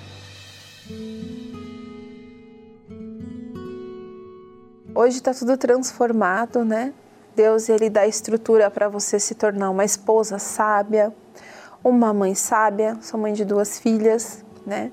[4.95, 6.95] Hoje está tudo transformado, né?
[7.35, 11.13] Deus ele dá estrutura para você se tornar uma esposa sábia,
[11.83, 14.91] uma mãe sábia, sou mãe de duas filhas, né?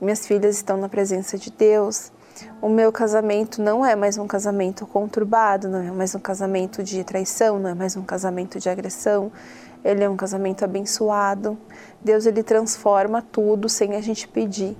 [0.00, 2.12] Minhas filhas estão na presença de Deus.
[2.60, 7.04] O meu casamento não é mais um casamento conturbado, não é mais um casamento de
[7.04, 9.30] traição, não é mais um casamento de agressão.
[9.84, 11.56] Ele é um casamento abençoado.
[12.02, 14.76] Deus ele transforma tudo sem a gente pedir.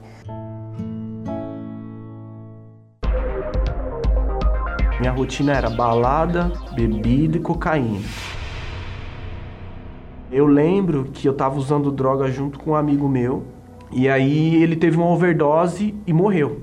[4.99, 8.01] Minha rotina era balada, bebida e cocaína.
[10.35, 13.45] Eu lembro que eu estava usando droga junto com um amigo meu,
[13.93, 16.59] e aí ele teve uma overdose e morreu.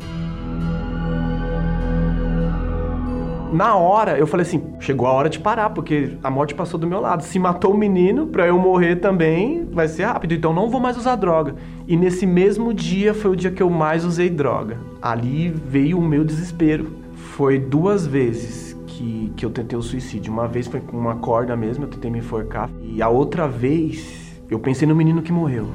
[3.54, 6.86] Na hora, eu falei assim: chegou a hora de parar, porque a morte passou do
[6.86, 7.24] meu lado.
[7.24, 10.34] Se matou o menino, pra eu morrer também, vai ser rápido.
[10.34, 11.56] Então não vou mais usar droga.
[11.88, 14.80] E nesse mesmo dia foi o dia que eu mais usei droga.
[15.02, 16.92] Ali veio o meu desespero.
[17.14, 18.71] Foi duas vezes
[19.02, 20.32] que, que eu tentei o suicídio.
[20.32, 22.70] Uma vez foi com uma corda mesmo, eu tentei me enforcar.
[22.82, 25.68] E a outra vez, eu pensei no menino que morreu.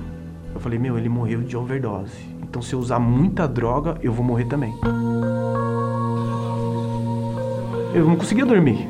[0.55, 2.17] Eu falei: meu, ele morreu de overdose.
[2.43, 4.73] Então se eu usar muita droga, eu vou morrer também
[7.99, 8.89] eu não conseguia dormir.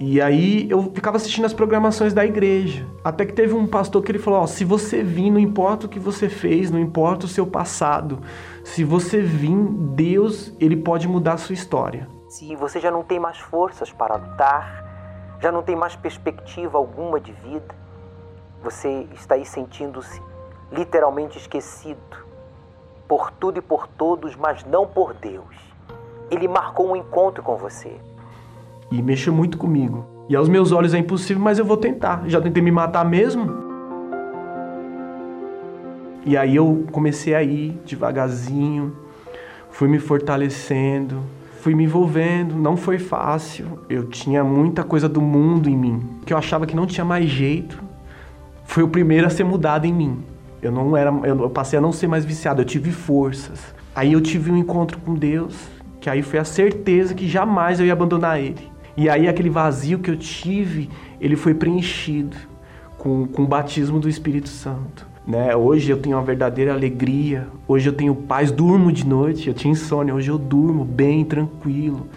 [0.00, 2.86] E aí eu ficava assistindo as programações da igreja.
[3.04, 5.88] Até que teve um pastor que ele falou: ó, se você vir, não importa o
[5.88, 8.20] que você fez, não importa o seu passado.
[8.64, 9.56] Se você vir,
[9.94, 12.08] Deus, ele pode mudar a sua história.
[12.28, 14.84] Se você já não tem mais forças para lutar,
[15.40, 17.74] já não tem mais perspectiva alguma de vida,
[18.62, 20.20] você está aí sentindo-se
[20.70, 21.98] literalmente esquecido
[23.08, 25.56] por tudo e por todos, mas não por Deus.
[26.30, 27.98] Ele marcou um encontro com você
[28.92, 30.04] e mexeu muito comigo.
[30.28, 32.28] E aos meus olhos é impossível, mas eu vou tentar.
[32.28, 33.48] Já tentei me matar mesmo.
[36.26, 38.94] E aí eu comecei a ir devagarzinho,
[39.70, 41.22] fui me fortalecendo,
[41.60, 42.54] fui me envolvendo.
[42.54, 43.80] Não foi fácil.
[43.88, 47.26] Eu tinha muita coisa do mundo em mim, que eu achava que não tinha mais
[47.28, 47.82] jeito.
[48.64, 50.18] Foi o primeiro a ser mudado em mim.
[50.60, 53.74] Eu não era, eu passei a não ser mais viciado, eu tive forças.
[53.94, 55.56] Aí eu tive um encontro com Deus,
[56.00, 58.70] que aí foi a certeza que jamais eu ia abandonar ele.
[58.96, 60.90] E aí aquele vazio que eu tive,
[61.20, 62.36] ele foi preenchido
[62.98, 65.07] com, com o batismo do Espírito Santo.
[65.28, 65.54] Né?
[65.54, 69.70] Hoje eu tenho uma verdadeira alegria, hoje eu tenho paz, durmo de noite, eu tinha
[69.70, 72.08] insônia, hoje eu durmo bem, tranquilo.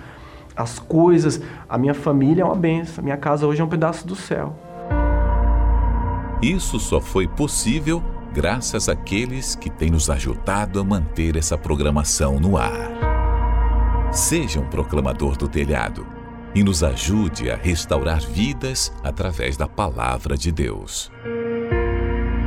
[0.56, 4.16] As coisas, a minha família é uma benção, minha casa hoje é um pedaço do
[4.16, 4.58] céu.
[6.42, 8.02] Isso só foi possível
[8.34, 14.10] graças àqueles que têm nos ajudado a manter essa programação no ar.
[14.14, 16.08] Seja um proclamador do telhado
[16.56, 21.12] e nos ajude a restaurar vidas através da palavra de Deus.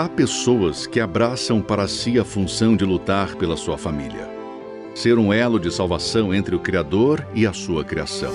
[0.00, 4.26] Há pessoas que abraçam para si a função de lutar pela sua família,
[4.94, 8.32] ser um elo de salvação entre o Criador e a sua criação.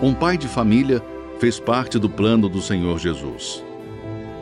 [0.00, 1.02] Um pai de família
[1.38, 3.62] fez parte do plano do Senhor Jesus.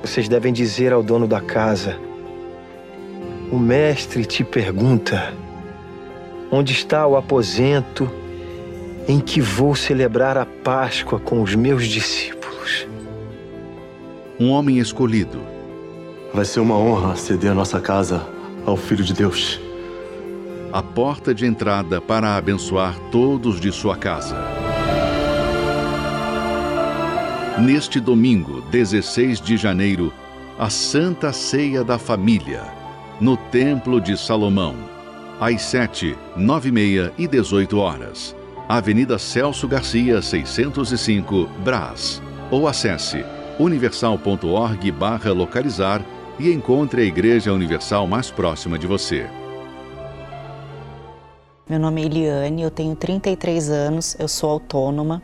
[0.03, 1.99] Vocês devem dizer ao dono da casa
[3.51, 5.35] o mestre te pergunta:
[6.49, 8.09] onde está o aposento
[9.09, 12.87] em que vou celebrar a Páscoa com os meus discípulos?
[14.41, 15.41] Um homem escolhido.
[16.33, 18.25] Vai ser uma honra ceder a nossa casa
[18.65, 19.61] ao Filho de Deus.
[20.73, 24.37] A porta de entrada para abençoar todos de sua casa.
[27.59, 30.13] Neste domingo, 16 de janeiro,
[30.57, 32.63] a Santa Ceia da Família
[33.21, 34.77] no Templo de Salomão,
[35.41, 38.37] às 7, 9 e meia e 18 horas.
[38.69, 42.23] Avenida Celso Garcia, 605, Brás.
[42.53, 43.25] Ou acesse
[43.59, 46.05] universal.org barra localizar
[46.39, 49.29] e encontre a Igreja Universal mais próxima de você.
[51.69, 55.21] Meu nome é Eliane, eu tenho 33 anos, eu sou autônoma.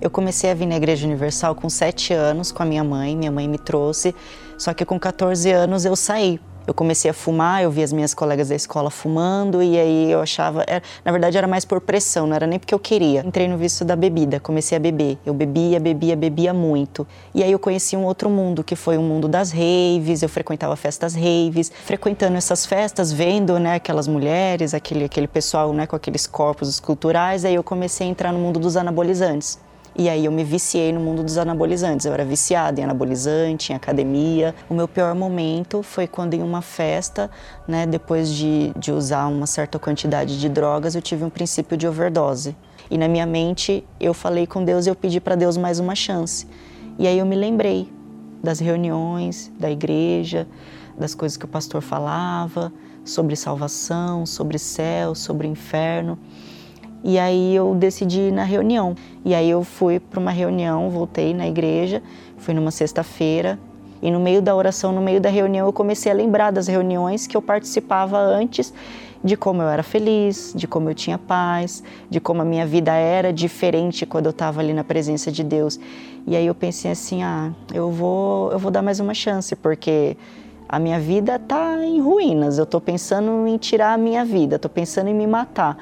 [0.00, 3.30] Eu comecei a vir na Igreja Universal com 7 anos com a minha mãe, minha
[3.30, 4.14] mãe me trouxe,
[4.56, 8.12] só que com 14 anos eu saí Eu comecei a fumar, eu vi as minhas
[8.12, 12.26] colegas da escola fumando e aí eu achava, era, na verdade era mais por pressão,
[12.26, 13.22] não era nem porque eu queria.
[13.26, 15.16] Entrei no vício da bebida, comecei a beber.
[15.24, 17.06] Eu bebia, bebia, bebia muito.
[17.34, 20.76] E aí eu conheci um outro mundo, que foi o mundo das raves, eu frequentava
[20.76, 26.26] festas raves, frequentando essas festas, vendo, né, aquelas mulheres, aquele aquele pessoal, né, com aqueles
[26.26, 29.58] corpos esculturais, aí eu comecei a entrar no mundo dos anabolizantes.
[29.98, 32.06] E aí eu me viciei no mundo dos anabolizantes.
[32.06, 34.54] Eu era viciada em anabolizante, em academia.
[34.70, 37.28] O meu pior momento foi quando em uma festa,
[37.66, 41.84] né, depois de, de usar uma certa quantidade de drogas, eu tive um princípio de
[41.88, 42.56] overdose.
[42.88, 45.96] E na minha mente eu falei com Deus e eu pedi para Deus mais uma
[45.96, 46.46] chance.
[46.96, 47.90] E aí eu me lembrei
[48.40, 50.46] das reuniões da igreja,
[50.96, 52.72] das coisas que o pastor falava
[53.04, 56.16] sobre salvação, sobre céu, sobre inferno.
[57.02, 58.94] E aí eu decidi ir na reunião.
[59.24, 62.02] E aí eu fui para uma reunião, voltei na igreja,
[62.36, 63.58] fui numa sexta-feira.
[64.00, 67.26] E no meio da oração, no meio da reunião, eu comecei a lembrar das reuniões
[67.26, 68.72] que eu participava antes,
[69.22, 72.92] de como eu era feliz, de como eu tinha paz, de como a minha vida
[72.92, 75.80] era diferente quando eu estava ali na presença de Deus.
[76.26, 80.16] E aí eu pensei assim, ah, eu vou, eu vou dar mais uma chance, porque
[80.68, 82.58] a minha vida está em ruínas.
[82.58, 85.76] Eu estou pensando em tirar a minha vida, estou pensando em me matar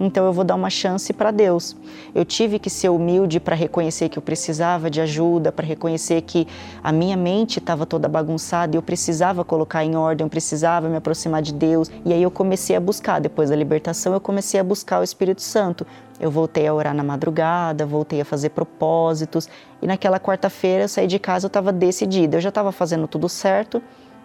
[0.00, 1.76] então eu vou dar uma chance para Deus.
[2.14, 6.48] Eu tive que ser humilde para reconhecer que eu precisava de ajuda, para reconhecer que
[6.82, 10.96] a minha mente estava toda bagunçada e eu precisava colocar em ordem, eu precisava me
[10.96, 11.90] aproximar de Deus.
[12.02, 15.42] E aí eu comecei a buscar, depois da libertação, eu comecei a buscar o Espírito
[15.42, 15.86] Santo.
[16.18, 19.48] Eu voltei a orar na madrugada, voltei a fazer propósitos.
[19.82, 22.38] E naquela quarta-feira eu saí de casa, eu estava decidida.
[22.38, 23.82] Eu já estava fazendo tudo certo,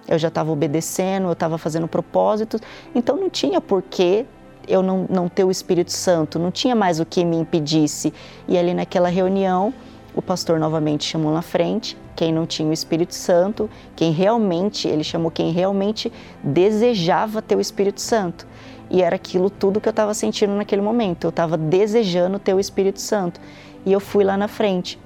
[0.07, 2.61] eu já estava obedecendo, eu estava fazendo propósitos,
[2.93, 4.25] então não tinha porquê
[4.67, 8.13] eu não, não ter o Espírito Santo, não tinha mais o que me impedisse.
[8.47, 9.73] E ali naquela reunião,
[10.15, 15.03] o pastor novamente chamou na frente quem não tinha o Espírito Santo, quem realmente, ele
[15.03, 16.11] chamou quem realmente
[16.41, 18.47] desejava ter o Espírito Santo.
[18.89, 21.25] E era aquilo tudo que eu estava sentindo naquele momento.
[21.25, 23.41] Eu estava desejando ter o Espírito Santo.
[23.85, 24.97] E eu fui lá na frente.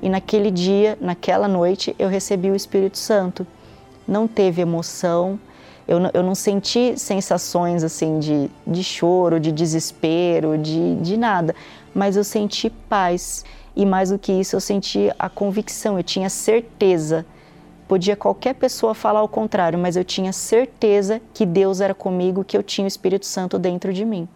[0.00, 3.46] E naquele dia, naquela noite, eu recebi o Espírito Santo.
[4.06, 5.38] Não teve emoção,
[5.86, 11.54] eu, eu não senti sensações assim de, de choro, de desespero, de, de nada,
[11.94, 13.44] mas eu senti paz.
[13.76, 17.26] E mais do que isso, eu senti a convicção, eu tinha certeza.
[17.88, 22.56] Podia qualquer pessoa falar o contrário, mas eu tinha certeza que Deus era comigo, que
[22.56, 24.28] eu tinha o Espírito Santo dentro de mim.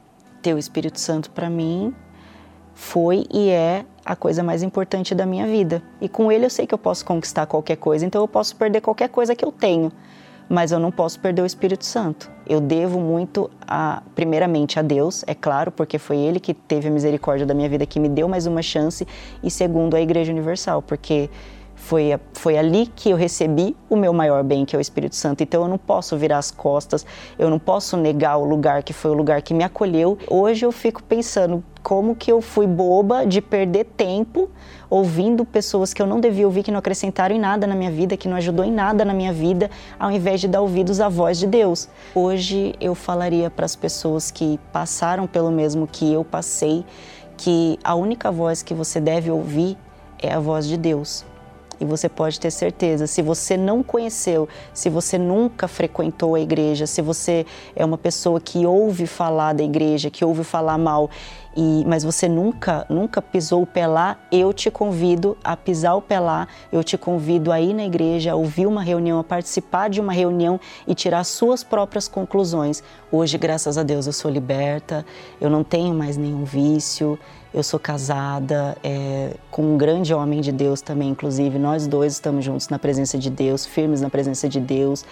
[0.42, 1.94] Ter o Espírito Santo para mim
[2.74, 5.82] foi e é a coisa mais importante da minha vida.
[6.01, 8.80] E com ele eu sei que eu posso conquistar qualquer coisa, então eu posso perder
[8.80, 9.92] qualquer coisa que eu tenho
[10.49, 12.30] mas eu não posso perder o Espírito Santo.
[12.49, 16.90] Eu devo muito, a, primeiramente, a Deus, é claro, porque foi Ele que teve a
[16.90, 19.07] misericórdia da minha vida, que me deu mais uma chance,
[19.42, 21.28] e segundo, a Igreja Universal, porque
[21.79, 25.43] foi, foi ali que eu recebi o meu maior bem, que é o Espírito Santo.
[25.43, 27.07] Então eu não posso virar as costas,
[27.39, 30.18] eu não posso negar o lugar que foi o lugar que me acolheu.
[30.29, 34.51] Hoje eu fico pensando como que eu fui boba de perder tempo
[34.91, 38.16] ouvindo pessoas que eu não devia ouvir, que não acrescentaram em nada na minha vida,
[38.16, 41.39] que não ajudou em nada na minha vida, ao invés de dar ouvidos à voz
[41.39, 41.89] de Deus.
[42.14, 46.85] Hoje eu falaria para as pessoas que passaram pelo mesmo que eu passei,
[47.37, 49.79] que a única voz que você deve ouvir
[50.20, 51.24] é a voz de Deus.
[51.81, 56.87] E você pode ter certeza, se você não conheceu, se você nunca frequentou a igreja,
[56.87, 61.09] se você é uma pessoa que ouve falar da igreja, que ouve falar mal
[61.61, 66.01] e, mas você nunca, nunca pisou o pé lá, eu te convido a pisar o
[66.01, 69.91] pé lá, eu te convido a ir na igreja, a ouvir uma reunião, a participar
[69.91, 72.81] de uma reunião e tirar suas próprias conclusões.
[73.11, 75.05] Hoje, graças a Deus, eu sou liberta,
[75.41, 77.18] eu não tenho mais nenhum vício,
[77.53, 82.44] eu sou casada é, com um grande homem de Deus também, inclusive, nós dois estamos
[82.44, 85.05] juntos na presença de Deus, firmes na presença de Deus.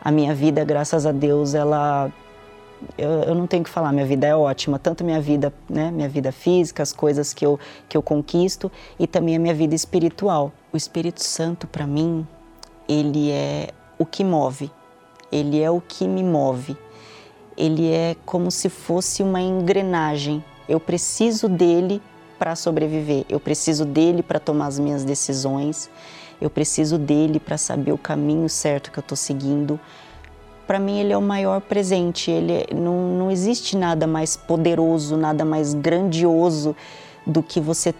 [0.00, 2.10] A minha vida, graças a Deus, ela
[2.96, 6.08] eu, eu, não tenho que falar, minha vida é ótima, tanto minha vida, né, minha
[6.08, 10.52] vida física, as coisas que eu, que eu conquisto e também a minha vida espiritual.
[10.72, 12.26] O Espírito Santo, para mim,
[12.88, 13.68] ele é
[13.98, 14.70] o que move,
[15.30, 16.76] ele é o que me move.
[17.56, 20.42] Ele é como se fosse uma engrenagem.
[20.70, 22.00] Eu preciso dele
[22.38, 25.90] para sobreviver, eu preciso dele para tomar as minhas decisões,
[26.40, 29.78] eu preciso dele para saber o caminho certo que eu estou seguindo
[30.70, 32.30] para mim ele é o maior presente.
[32.30, 36.76] Ele é, não, não existe nada mais poderoso, nada mais grandioso
[37.26, 37.92] do que você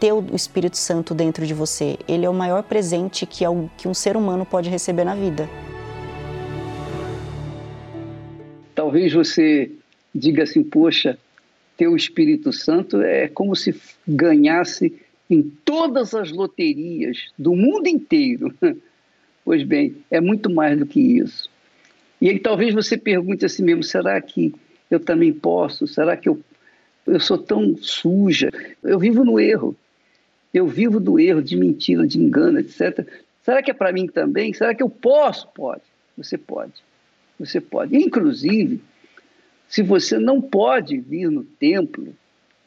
[0.00, 1.98] ter o Espírito Santo dentro de você.
[2.08, 3.44] Ele é o maior presente que,
[3.76, 5.46] que um ser humano pode receber na vida.
[8.74, 9.70] Talvez você
[10.14, 11.18] diga assim, poxa,
[11.76, 13.74] ter o Espírito Santo é como se
[14.06, 14.94] ganhasse
[15.28, 18.54] em todas as loterias do mundo inteiro.
[19.44, 21.50] Pois bem, é muito mais do que isso.
[22.18, 24.54] E aí talvez você pergunte a si mesmo: será que
[24.90, 25.86] eu também posso?
[25.86, 26.40] Será que eu,
[27.06, 28.50] eu sou tão suja?
[28.82, 29.76] Eu vivo no erro.
[30.54, 33.06] Eu vivo do erro, de mentira, de engano, etc.
[33.42, 34.54] Será que é para mim também?
[34.54, 35.46] Será que eu posso?
[35.48, 35.82] Pode.
[36.16, 36.72] Você pode.
[37.38, 37.94] Você pode.
[37.94, 38.80] Inclusive,
[39.68, 42.14] se você não pode vir no templo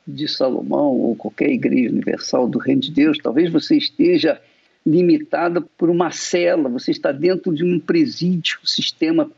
[0.07, 4.39] de Salomão ou qualquer igreja universal do Reino de Deus, talvez você esteja
[4.85, 9.29] limitada por uma cela, você está dentro de um presídio, sistema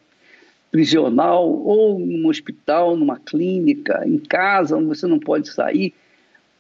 [0.72, 5.94] prisional, ou num hospital, numa clínica, em casa, onde você não pode sair.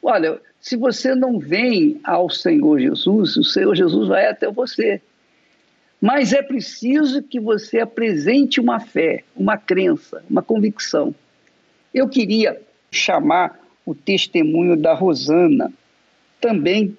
[0.02, 5.00] Olha, se você não vem ao Senhor Jesus, o Senhor Jesus vai até você.
[6.02, 11.14] Mas é preciso que você apresente uma fé, uma crença, uma convicção.
[11.93, 12.60] Eu queria
[12.91, 15.72] chamar o testemunho da Rosana,
[16.39, 16.95] também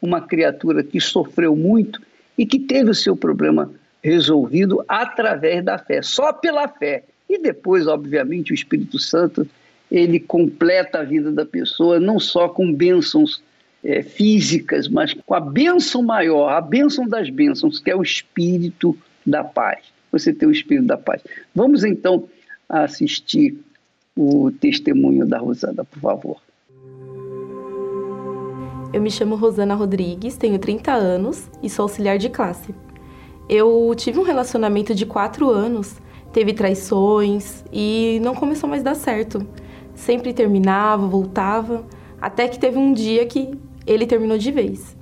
[0.00, 2.00] uma criatura que sofreu muito
[2.36, 3.70] e que teve o seu problema
[4.02, 7.04] resolvido através da fé, só pela fé.
[7.28, 9.46] E depois, obviamente, o Espírito Santo
[9.90, 13.42] ele completa a vida da pessoa não só com bênçãos
[13.84, 18.96] é, físicas, mas com a bênção maior, a bênção das bênçãos, que é o Espírito
[19.26, 19.80] da paz.
[20.10, 21.22] Você tem o Espírito da paz.
[21.54, 22.28] Vamos então
[22.68, 23.58] assistir
[24.16, 26.36] o testemunho da Rosana, por favor.
[28.92, 32.74] Eu me chamo Rosana Rodrigues, tenho 30 anos e sou auxiliar de classe.
[33.48, 35.96] Eu tive um relacionamento de 4 anos,
[36.30, 39.46] teve traições e não começou mais a dar certo.
[39.94, 41.86] Sempre terminava, voltava,
[42.20, 44.96] até que teve um dia que ele terminou de vez.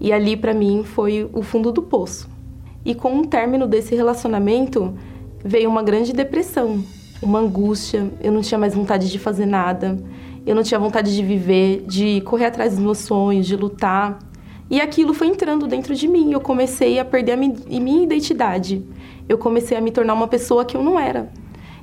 [0.00, 2.28] E ali para mim foi o fundo do poço.
[2.84, 4.94] E com o término desse relacionamento
[5.44, 6.82] veio uma grande depressão,
[7.22, 9.98] uma angústia, eu não tinha mais vontade de fazer nada
[10.46, 14.18] eu não tinha vontade de viver, de correr atrás dos meus sonhos, de lutar.
[14.70, 16.32] E aquilo foi entrando dentro de mim.
[16.32, 18.82] Eu comecei a perder a minha identidade.
[19.28, 21.30] Eu comecei a me tornar uma pessoa que eu não era.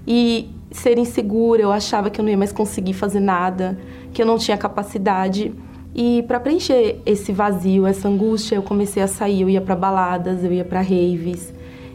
[0.08, 3.78] E ser insegura, eu achava que eu não ia mais conseguir fazer nada,
[4.12, 5.54] que eu não tinha capacidade.
[5.98, 9.42] E para preencher esse vazio, essa angústia, eu comecei a sair.
[9.42, 11.52] Eu ia para baladas, eu ia para raves,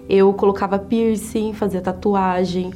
[0.09, 2.72] eu colocava piercing, fazia tatuagem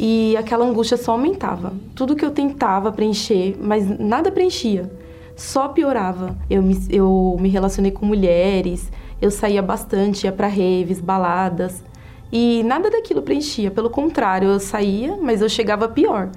[0.00, 1.72] e aquela angústia só aumentava.
[1.94, 4.90] Tudo que eu tentava preencher, mas nada preenchia,
[5.36, 6.36] só piorava.
[6.50, 8.90] Eu me, eu me relacionei com mulheres,
[9.22, 11.84] eu saía bastante, ia para raves, baladas,
[12.32, 13.70] e nada daquilo preenchia.
[13.70, 16.30] Pelo contrário, eu saía, mas eu chegava pior.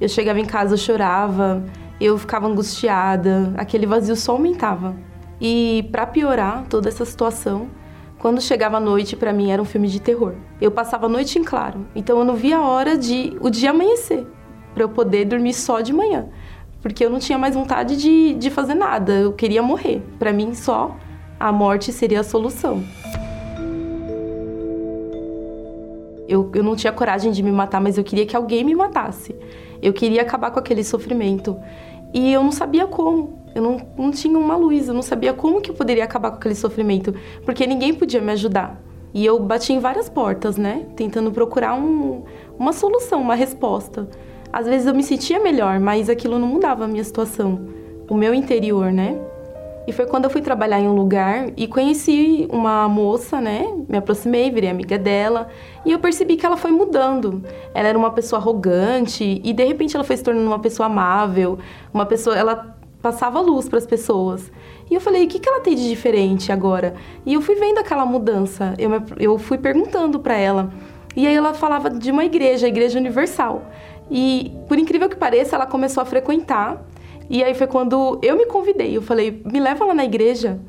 [0.00, 1.62] Eu chegava em casa, eu chorava,
[2.04, 4.94] eu ficava angustiada, aquele vazio só aumentava.
[5.40, 7.68] E para piorar toda essa situação,
[8.18, 10.34] quando chegava a noite, para mim era um filme de terror.
[10.60, 13.70] Eu passava a noite em claro, então eu não via a hora de o dia
[13.70, 14.26] amanhecer,
[14.74, 16.26] para eu poder dormir só de manhã.
[16.82, 20.02] Porque eu não tinha mais vontade de, de fazer nada, eu queria morrer.
[20.18, 20.94] Para mim, só
[21.40, 22.84] a morte seria a solução.
[26.28, 29.34] Eu, eu não tinha coragem de me matar, mas eu queria que alguém me matasse.
[29.82, 31.58] Eu queria acabar com aquele sofrimento.
[32.14, 33.42] E eu não sabia como.
[33.54, 36.36] Eu não, não tinha uma luz, eu não sabia como que eu poderia acabar com
[36.36, 38.80] aquele sofrimento, porque ninguém podia me ajudar.
[39.12, 40.86] E eu bati em várias portas, né?
[40.96, 42.22] Tentando procurar um,
[42.58, 44.08] uma solução, uma resposta.
[44.52, 47.68] Às vezes eu me sentia melhor, mas aquilo não mudava a minha situação,
[48.08, 49.20] o meu interior, né?
[49.86, 53.66] E foi quando eu fui trabalhar em um lugar e conheci uma moça, né?
[53.88, 55.48] Me aproximei, virei amiga dela
[55.84, 57.44] e eu percebi que ela foi mudando.
[57.74, 61.58] Ela era uma pessoa arrogante e de repente ela foi se tornando uma pessoa amável,
[61.92, 64.50] uma pessoa, ela passava luz para as pessoas.
[64.90, 66.94] E eu falei, o que, que ela tem de diferente agora?
[67.26, 70.72] E eu fui vendo aquela mudança, eu, eu fui perguntando para ela.
[71.14, 73.62] E aí ela falava de uma igreja, a Igreja Universal.
[74.10, 76.82] E por incrível que pareça, ela começou a frequentar.
[77.28, 80.60] E aí foi quando eu me convidei, eu falei, me leva lá na igreja.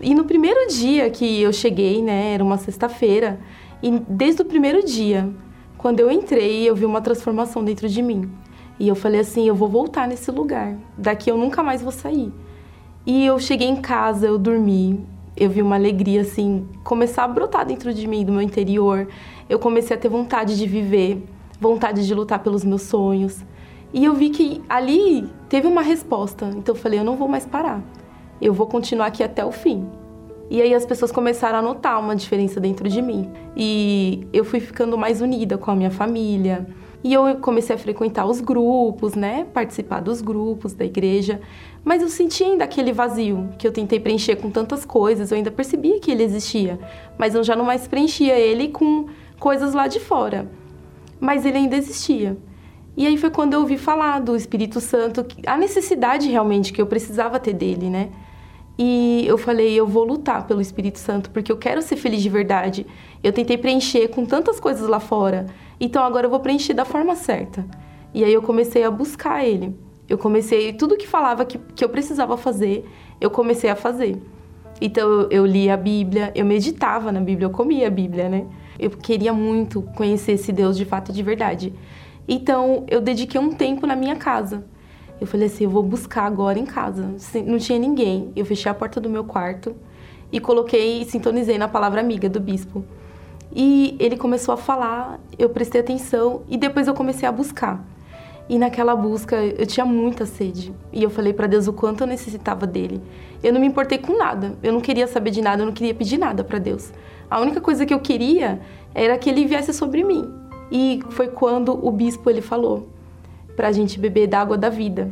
[0.00, 3.38] E no primeiro dia que eu cheguei, né, era uma sexta-feira,
[3.82, 5.28] e desde o primeiro dia,
[5.76, 8.30] quando eu entrei, eu vi uma transformação dentro de mim.
[8.78, 10.76] E eu falei assim, eu vou voltar nesse lugar.
[10.96, 12.32] Daqui eu nunca mais vou sair.
[13.04, 15.04] E eu cheguei em casa, eu dormi,
[15.36, 19.08] eu vi uma alegria assim começar a brotar dentro de mim, do meu interior.
[19.48, 21.22] Eu comecei a ter vontade de viver,
[21.62, 23.44] vontade de lutar pelos meus sonhos.
[23.94, 26.50] E eu vi que ali teve uma resposta.
[26.56, 27.80] Então eu falei, eu não vou mais parar.
[28.40, 29.86] Eu vou continuar aqui até o fim.
[30.50, 33.30] E aí as pessoas começaram a notar uma diferença dentro de mim.
[33.56, 36.66] E eu fui ficando mais unida com a minha família.
[37.04, 39.46] E eu comecei a frequentar os grupos, né?
[39.52, 41.40] Participar dos grupos da igreja.
[41.84, 45.30] Mas eu sentia ainda aquele vazio que eu tentei preencher com tantas coisas.
[45.30, 46.78] Eu ainda percebia que ele existia,
[47.16, 49.06] mas eu já não mais preenchia ele com
[49.38, 50.48] coisas lá de fora.
[51.22, 52.36] Mas ele ainda existia.
[52.96, 56.86] E aí foi quando eu ouvi falar do Espírito Santo, a necessidade realmente que eu
[56.86, 58.10] precisava ter dele, né?
[58.76, 62.28] E eu falei, eu vou lutar pelo Espírito Santo, porque eu quero ser feliz de
[62.28, 62.84] verdade.
[63.22, 65.46] Eu tentei preencher com tantas coisas lá fora,
[65.78, 67.64] então agora eu vou preencher da forma certa.
[68.12, 69.78] E aí eu comecei a buscar ele.
[70.08, 72.84] Eu comecei, tudo que falava que, que eu precisava fazer,
[73.20, 74.20] eu comecei a fazer.
[74.80, 78.44] Então eu, lia a Bíblia, eu meditava na Bíblia, eu comia a Bíblia, né?
[78.78, 81.72] Eu queria muito conhecer esse Deus de fato de verdade.
[82.26, 84.64] Então eu dediquei um tempo na minha casa.
[85.20, 87.14] Eu falei assim, eu vou buscar agora em casa.
[87.46, 88.32] Não tinha ninguém.
[88.34, 89.74] Eu fechei a porta do meu quarto
[90.32, 92.84] e coloquei e sintonizei na palavra amiga do bispo.
[93.54, 97.86] E ele começou a falar, eu prestei atenção e depois eu comecei a buscar.
[98.48, 100.74] E naquela busca eu tinha muita sede.
[100.92, 103.00] E eu falei para Deus o quanto eu necessitava dele.
[103.42, 104.56] Eu não me importei com nada.
[104.62, 106.92] Eu não queria saber de nada, eu não queria pedir nada para Deus.
[107.32, 108.60] A única coisa que eu queria
[108.94, 110.30] era que ele viesse sobre mim.
[110.70, 112.90] E foi quando o bispo ele falou:
[113.56, 115.10] para a gente beber da água da vida.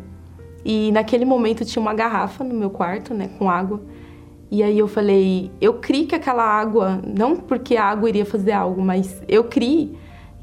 [0.62, 3.80] E naquele momento tinha uma garrafa no meu quarto, né, com água.
[4.50, 8.52] E aí eu falei, eu criei que aquela água, não porque a água iria fazer
[8.52, 9.96] algo, mas eu criei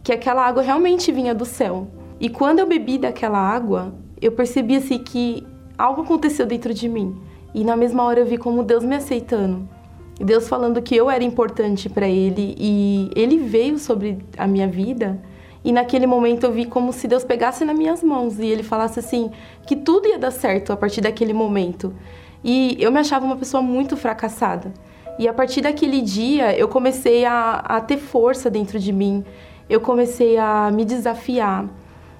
[0.03, 1.87] que aquela água realmente vinha do céu.
[2.19, 5.45] E quando eu bebi daquela água, eu percebi assim que
[5.77, 7.15] algo aconteceu dentro de mim.
[7.53, 9.76] E na mesma hora eu vi como Deus me aceitando.
[10.19, 15.21] Deus falando que eu era importante para ele e ele veio sobre a minha vida
[15.67, 18.99] e naquele momento eu vi como se Deus pegasse nas minhas mãos e ele falasse
[18.99, 19.31] assim
[19.65, 21.93] que tudo ia dar certo a partir daquele momento.
[22.41, 24.73] E eu me achava uma pessoa muito fracassada.
[25.19, 29.25] E a partir daquele dia eu comecei a, a ter força dentro de mim.
[29.69, 31.67] Eu comecei a me desafiar.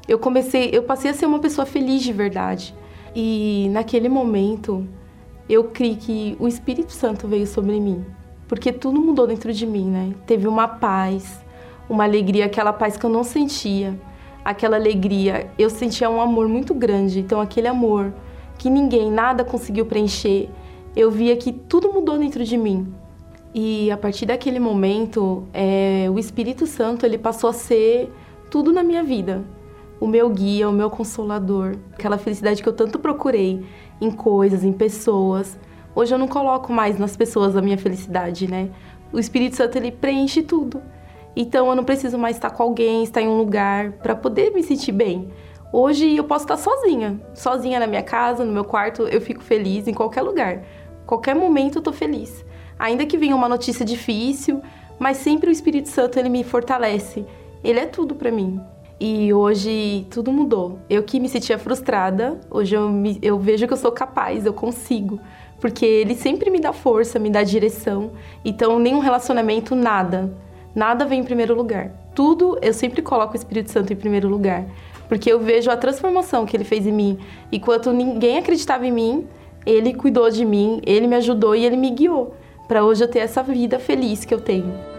[0.08, 2.76] Eu comecei, eu passei a ser uma pessoa feliz de verdade.
[3.16, 4.86] E naquele momento
[5.50, 8.06] eu criei que o Espírito Santo veio sobre mim,
[8.48, 10.14] porque tudo mudou dentro de mim, né?
[10.26, 11.42] Teve uma paz,
[11.90, 13.98] uma alegria, aquela paz que eu não sentia,
[14.44, 15.50] aquela alegria.
[15.58, 18.14] Eu sentia um amor muito grande, então aquele amor
[18.58, 20.50] que ninguém, nada conseguiu preencher.
[20.96, 22.94] Eu via que tudo mudou dentro de mim.
[23.54, 28.12] E a partir daquele momento, é, o Espírito Santo ele passou a ser
[28.50, 29.44] tudo na minha vida.
[30.00, 33.66] O meu guia, o meu consolador, aquela felicidade que eu tanto procurei
[34.00, 35.58] em coisas, em pessoas.
[35.96, 38.70] Hoje eu não coloco mais nas pessoas a minha felicidade, né?
[39.12, 40.82] O Espírito Santo ele preenche tudo.
[41.36, 44.64] Então eu não preciso mais estar com alguém, estar em um lugar para poder me
[44.64, 45.32] sentir bem.
[45.72, 49.88] Hoje eu posso estar sozinha, sozinha na minha casa, no meu quarto, eu fico feliz
[49.88, 50.64] em qualquer lugar.
[51.06, 52.46] Qualquer momento eu tô feliz.
[52.80, 54.62] Ainda que venha uma notícia difícil,
[54.98, 57.26] mas sempre o Espírito Santo ele me fortalece.
[57.64, 58.60] Ele é tudo para mim.
[59.00, 60.80] E hoje tudo mudou.
[60.90, 64.54] Eu que me sentia frustrada, hoje eu, me, eu vejo que eu sou capaz, eu
[64.54, 65.20] consigo.
[65.60, 68.12] Porque ele sempre me dá força, me dá direção.
[68.44, 70.32] Então, nenhum relacionamento, nada
[70.78, 71.90] nada vem em primeiro lugar.
[72.14, 74.64] Tudo eu sempre coloco o Espírito Santo em primeiro lugar,
[75.10, 77.18] porque eu vejo a transformação que ele fez em mim.
[77.52, 79.28] Enquanto ninguém acreditava em mim,
[79.66, 82.36] ele cuidou de mim, ele me ajudou e ele me guiou
[82.68, 84.97] para hoje eu ter essa vida feliz que eu tenho.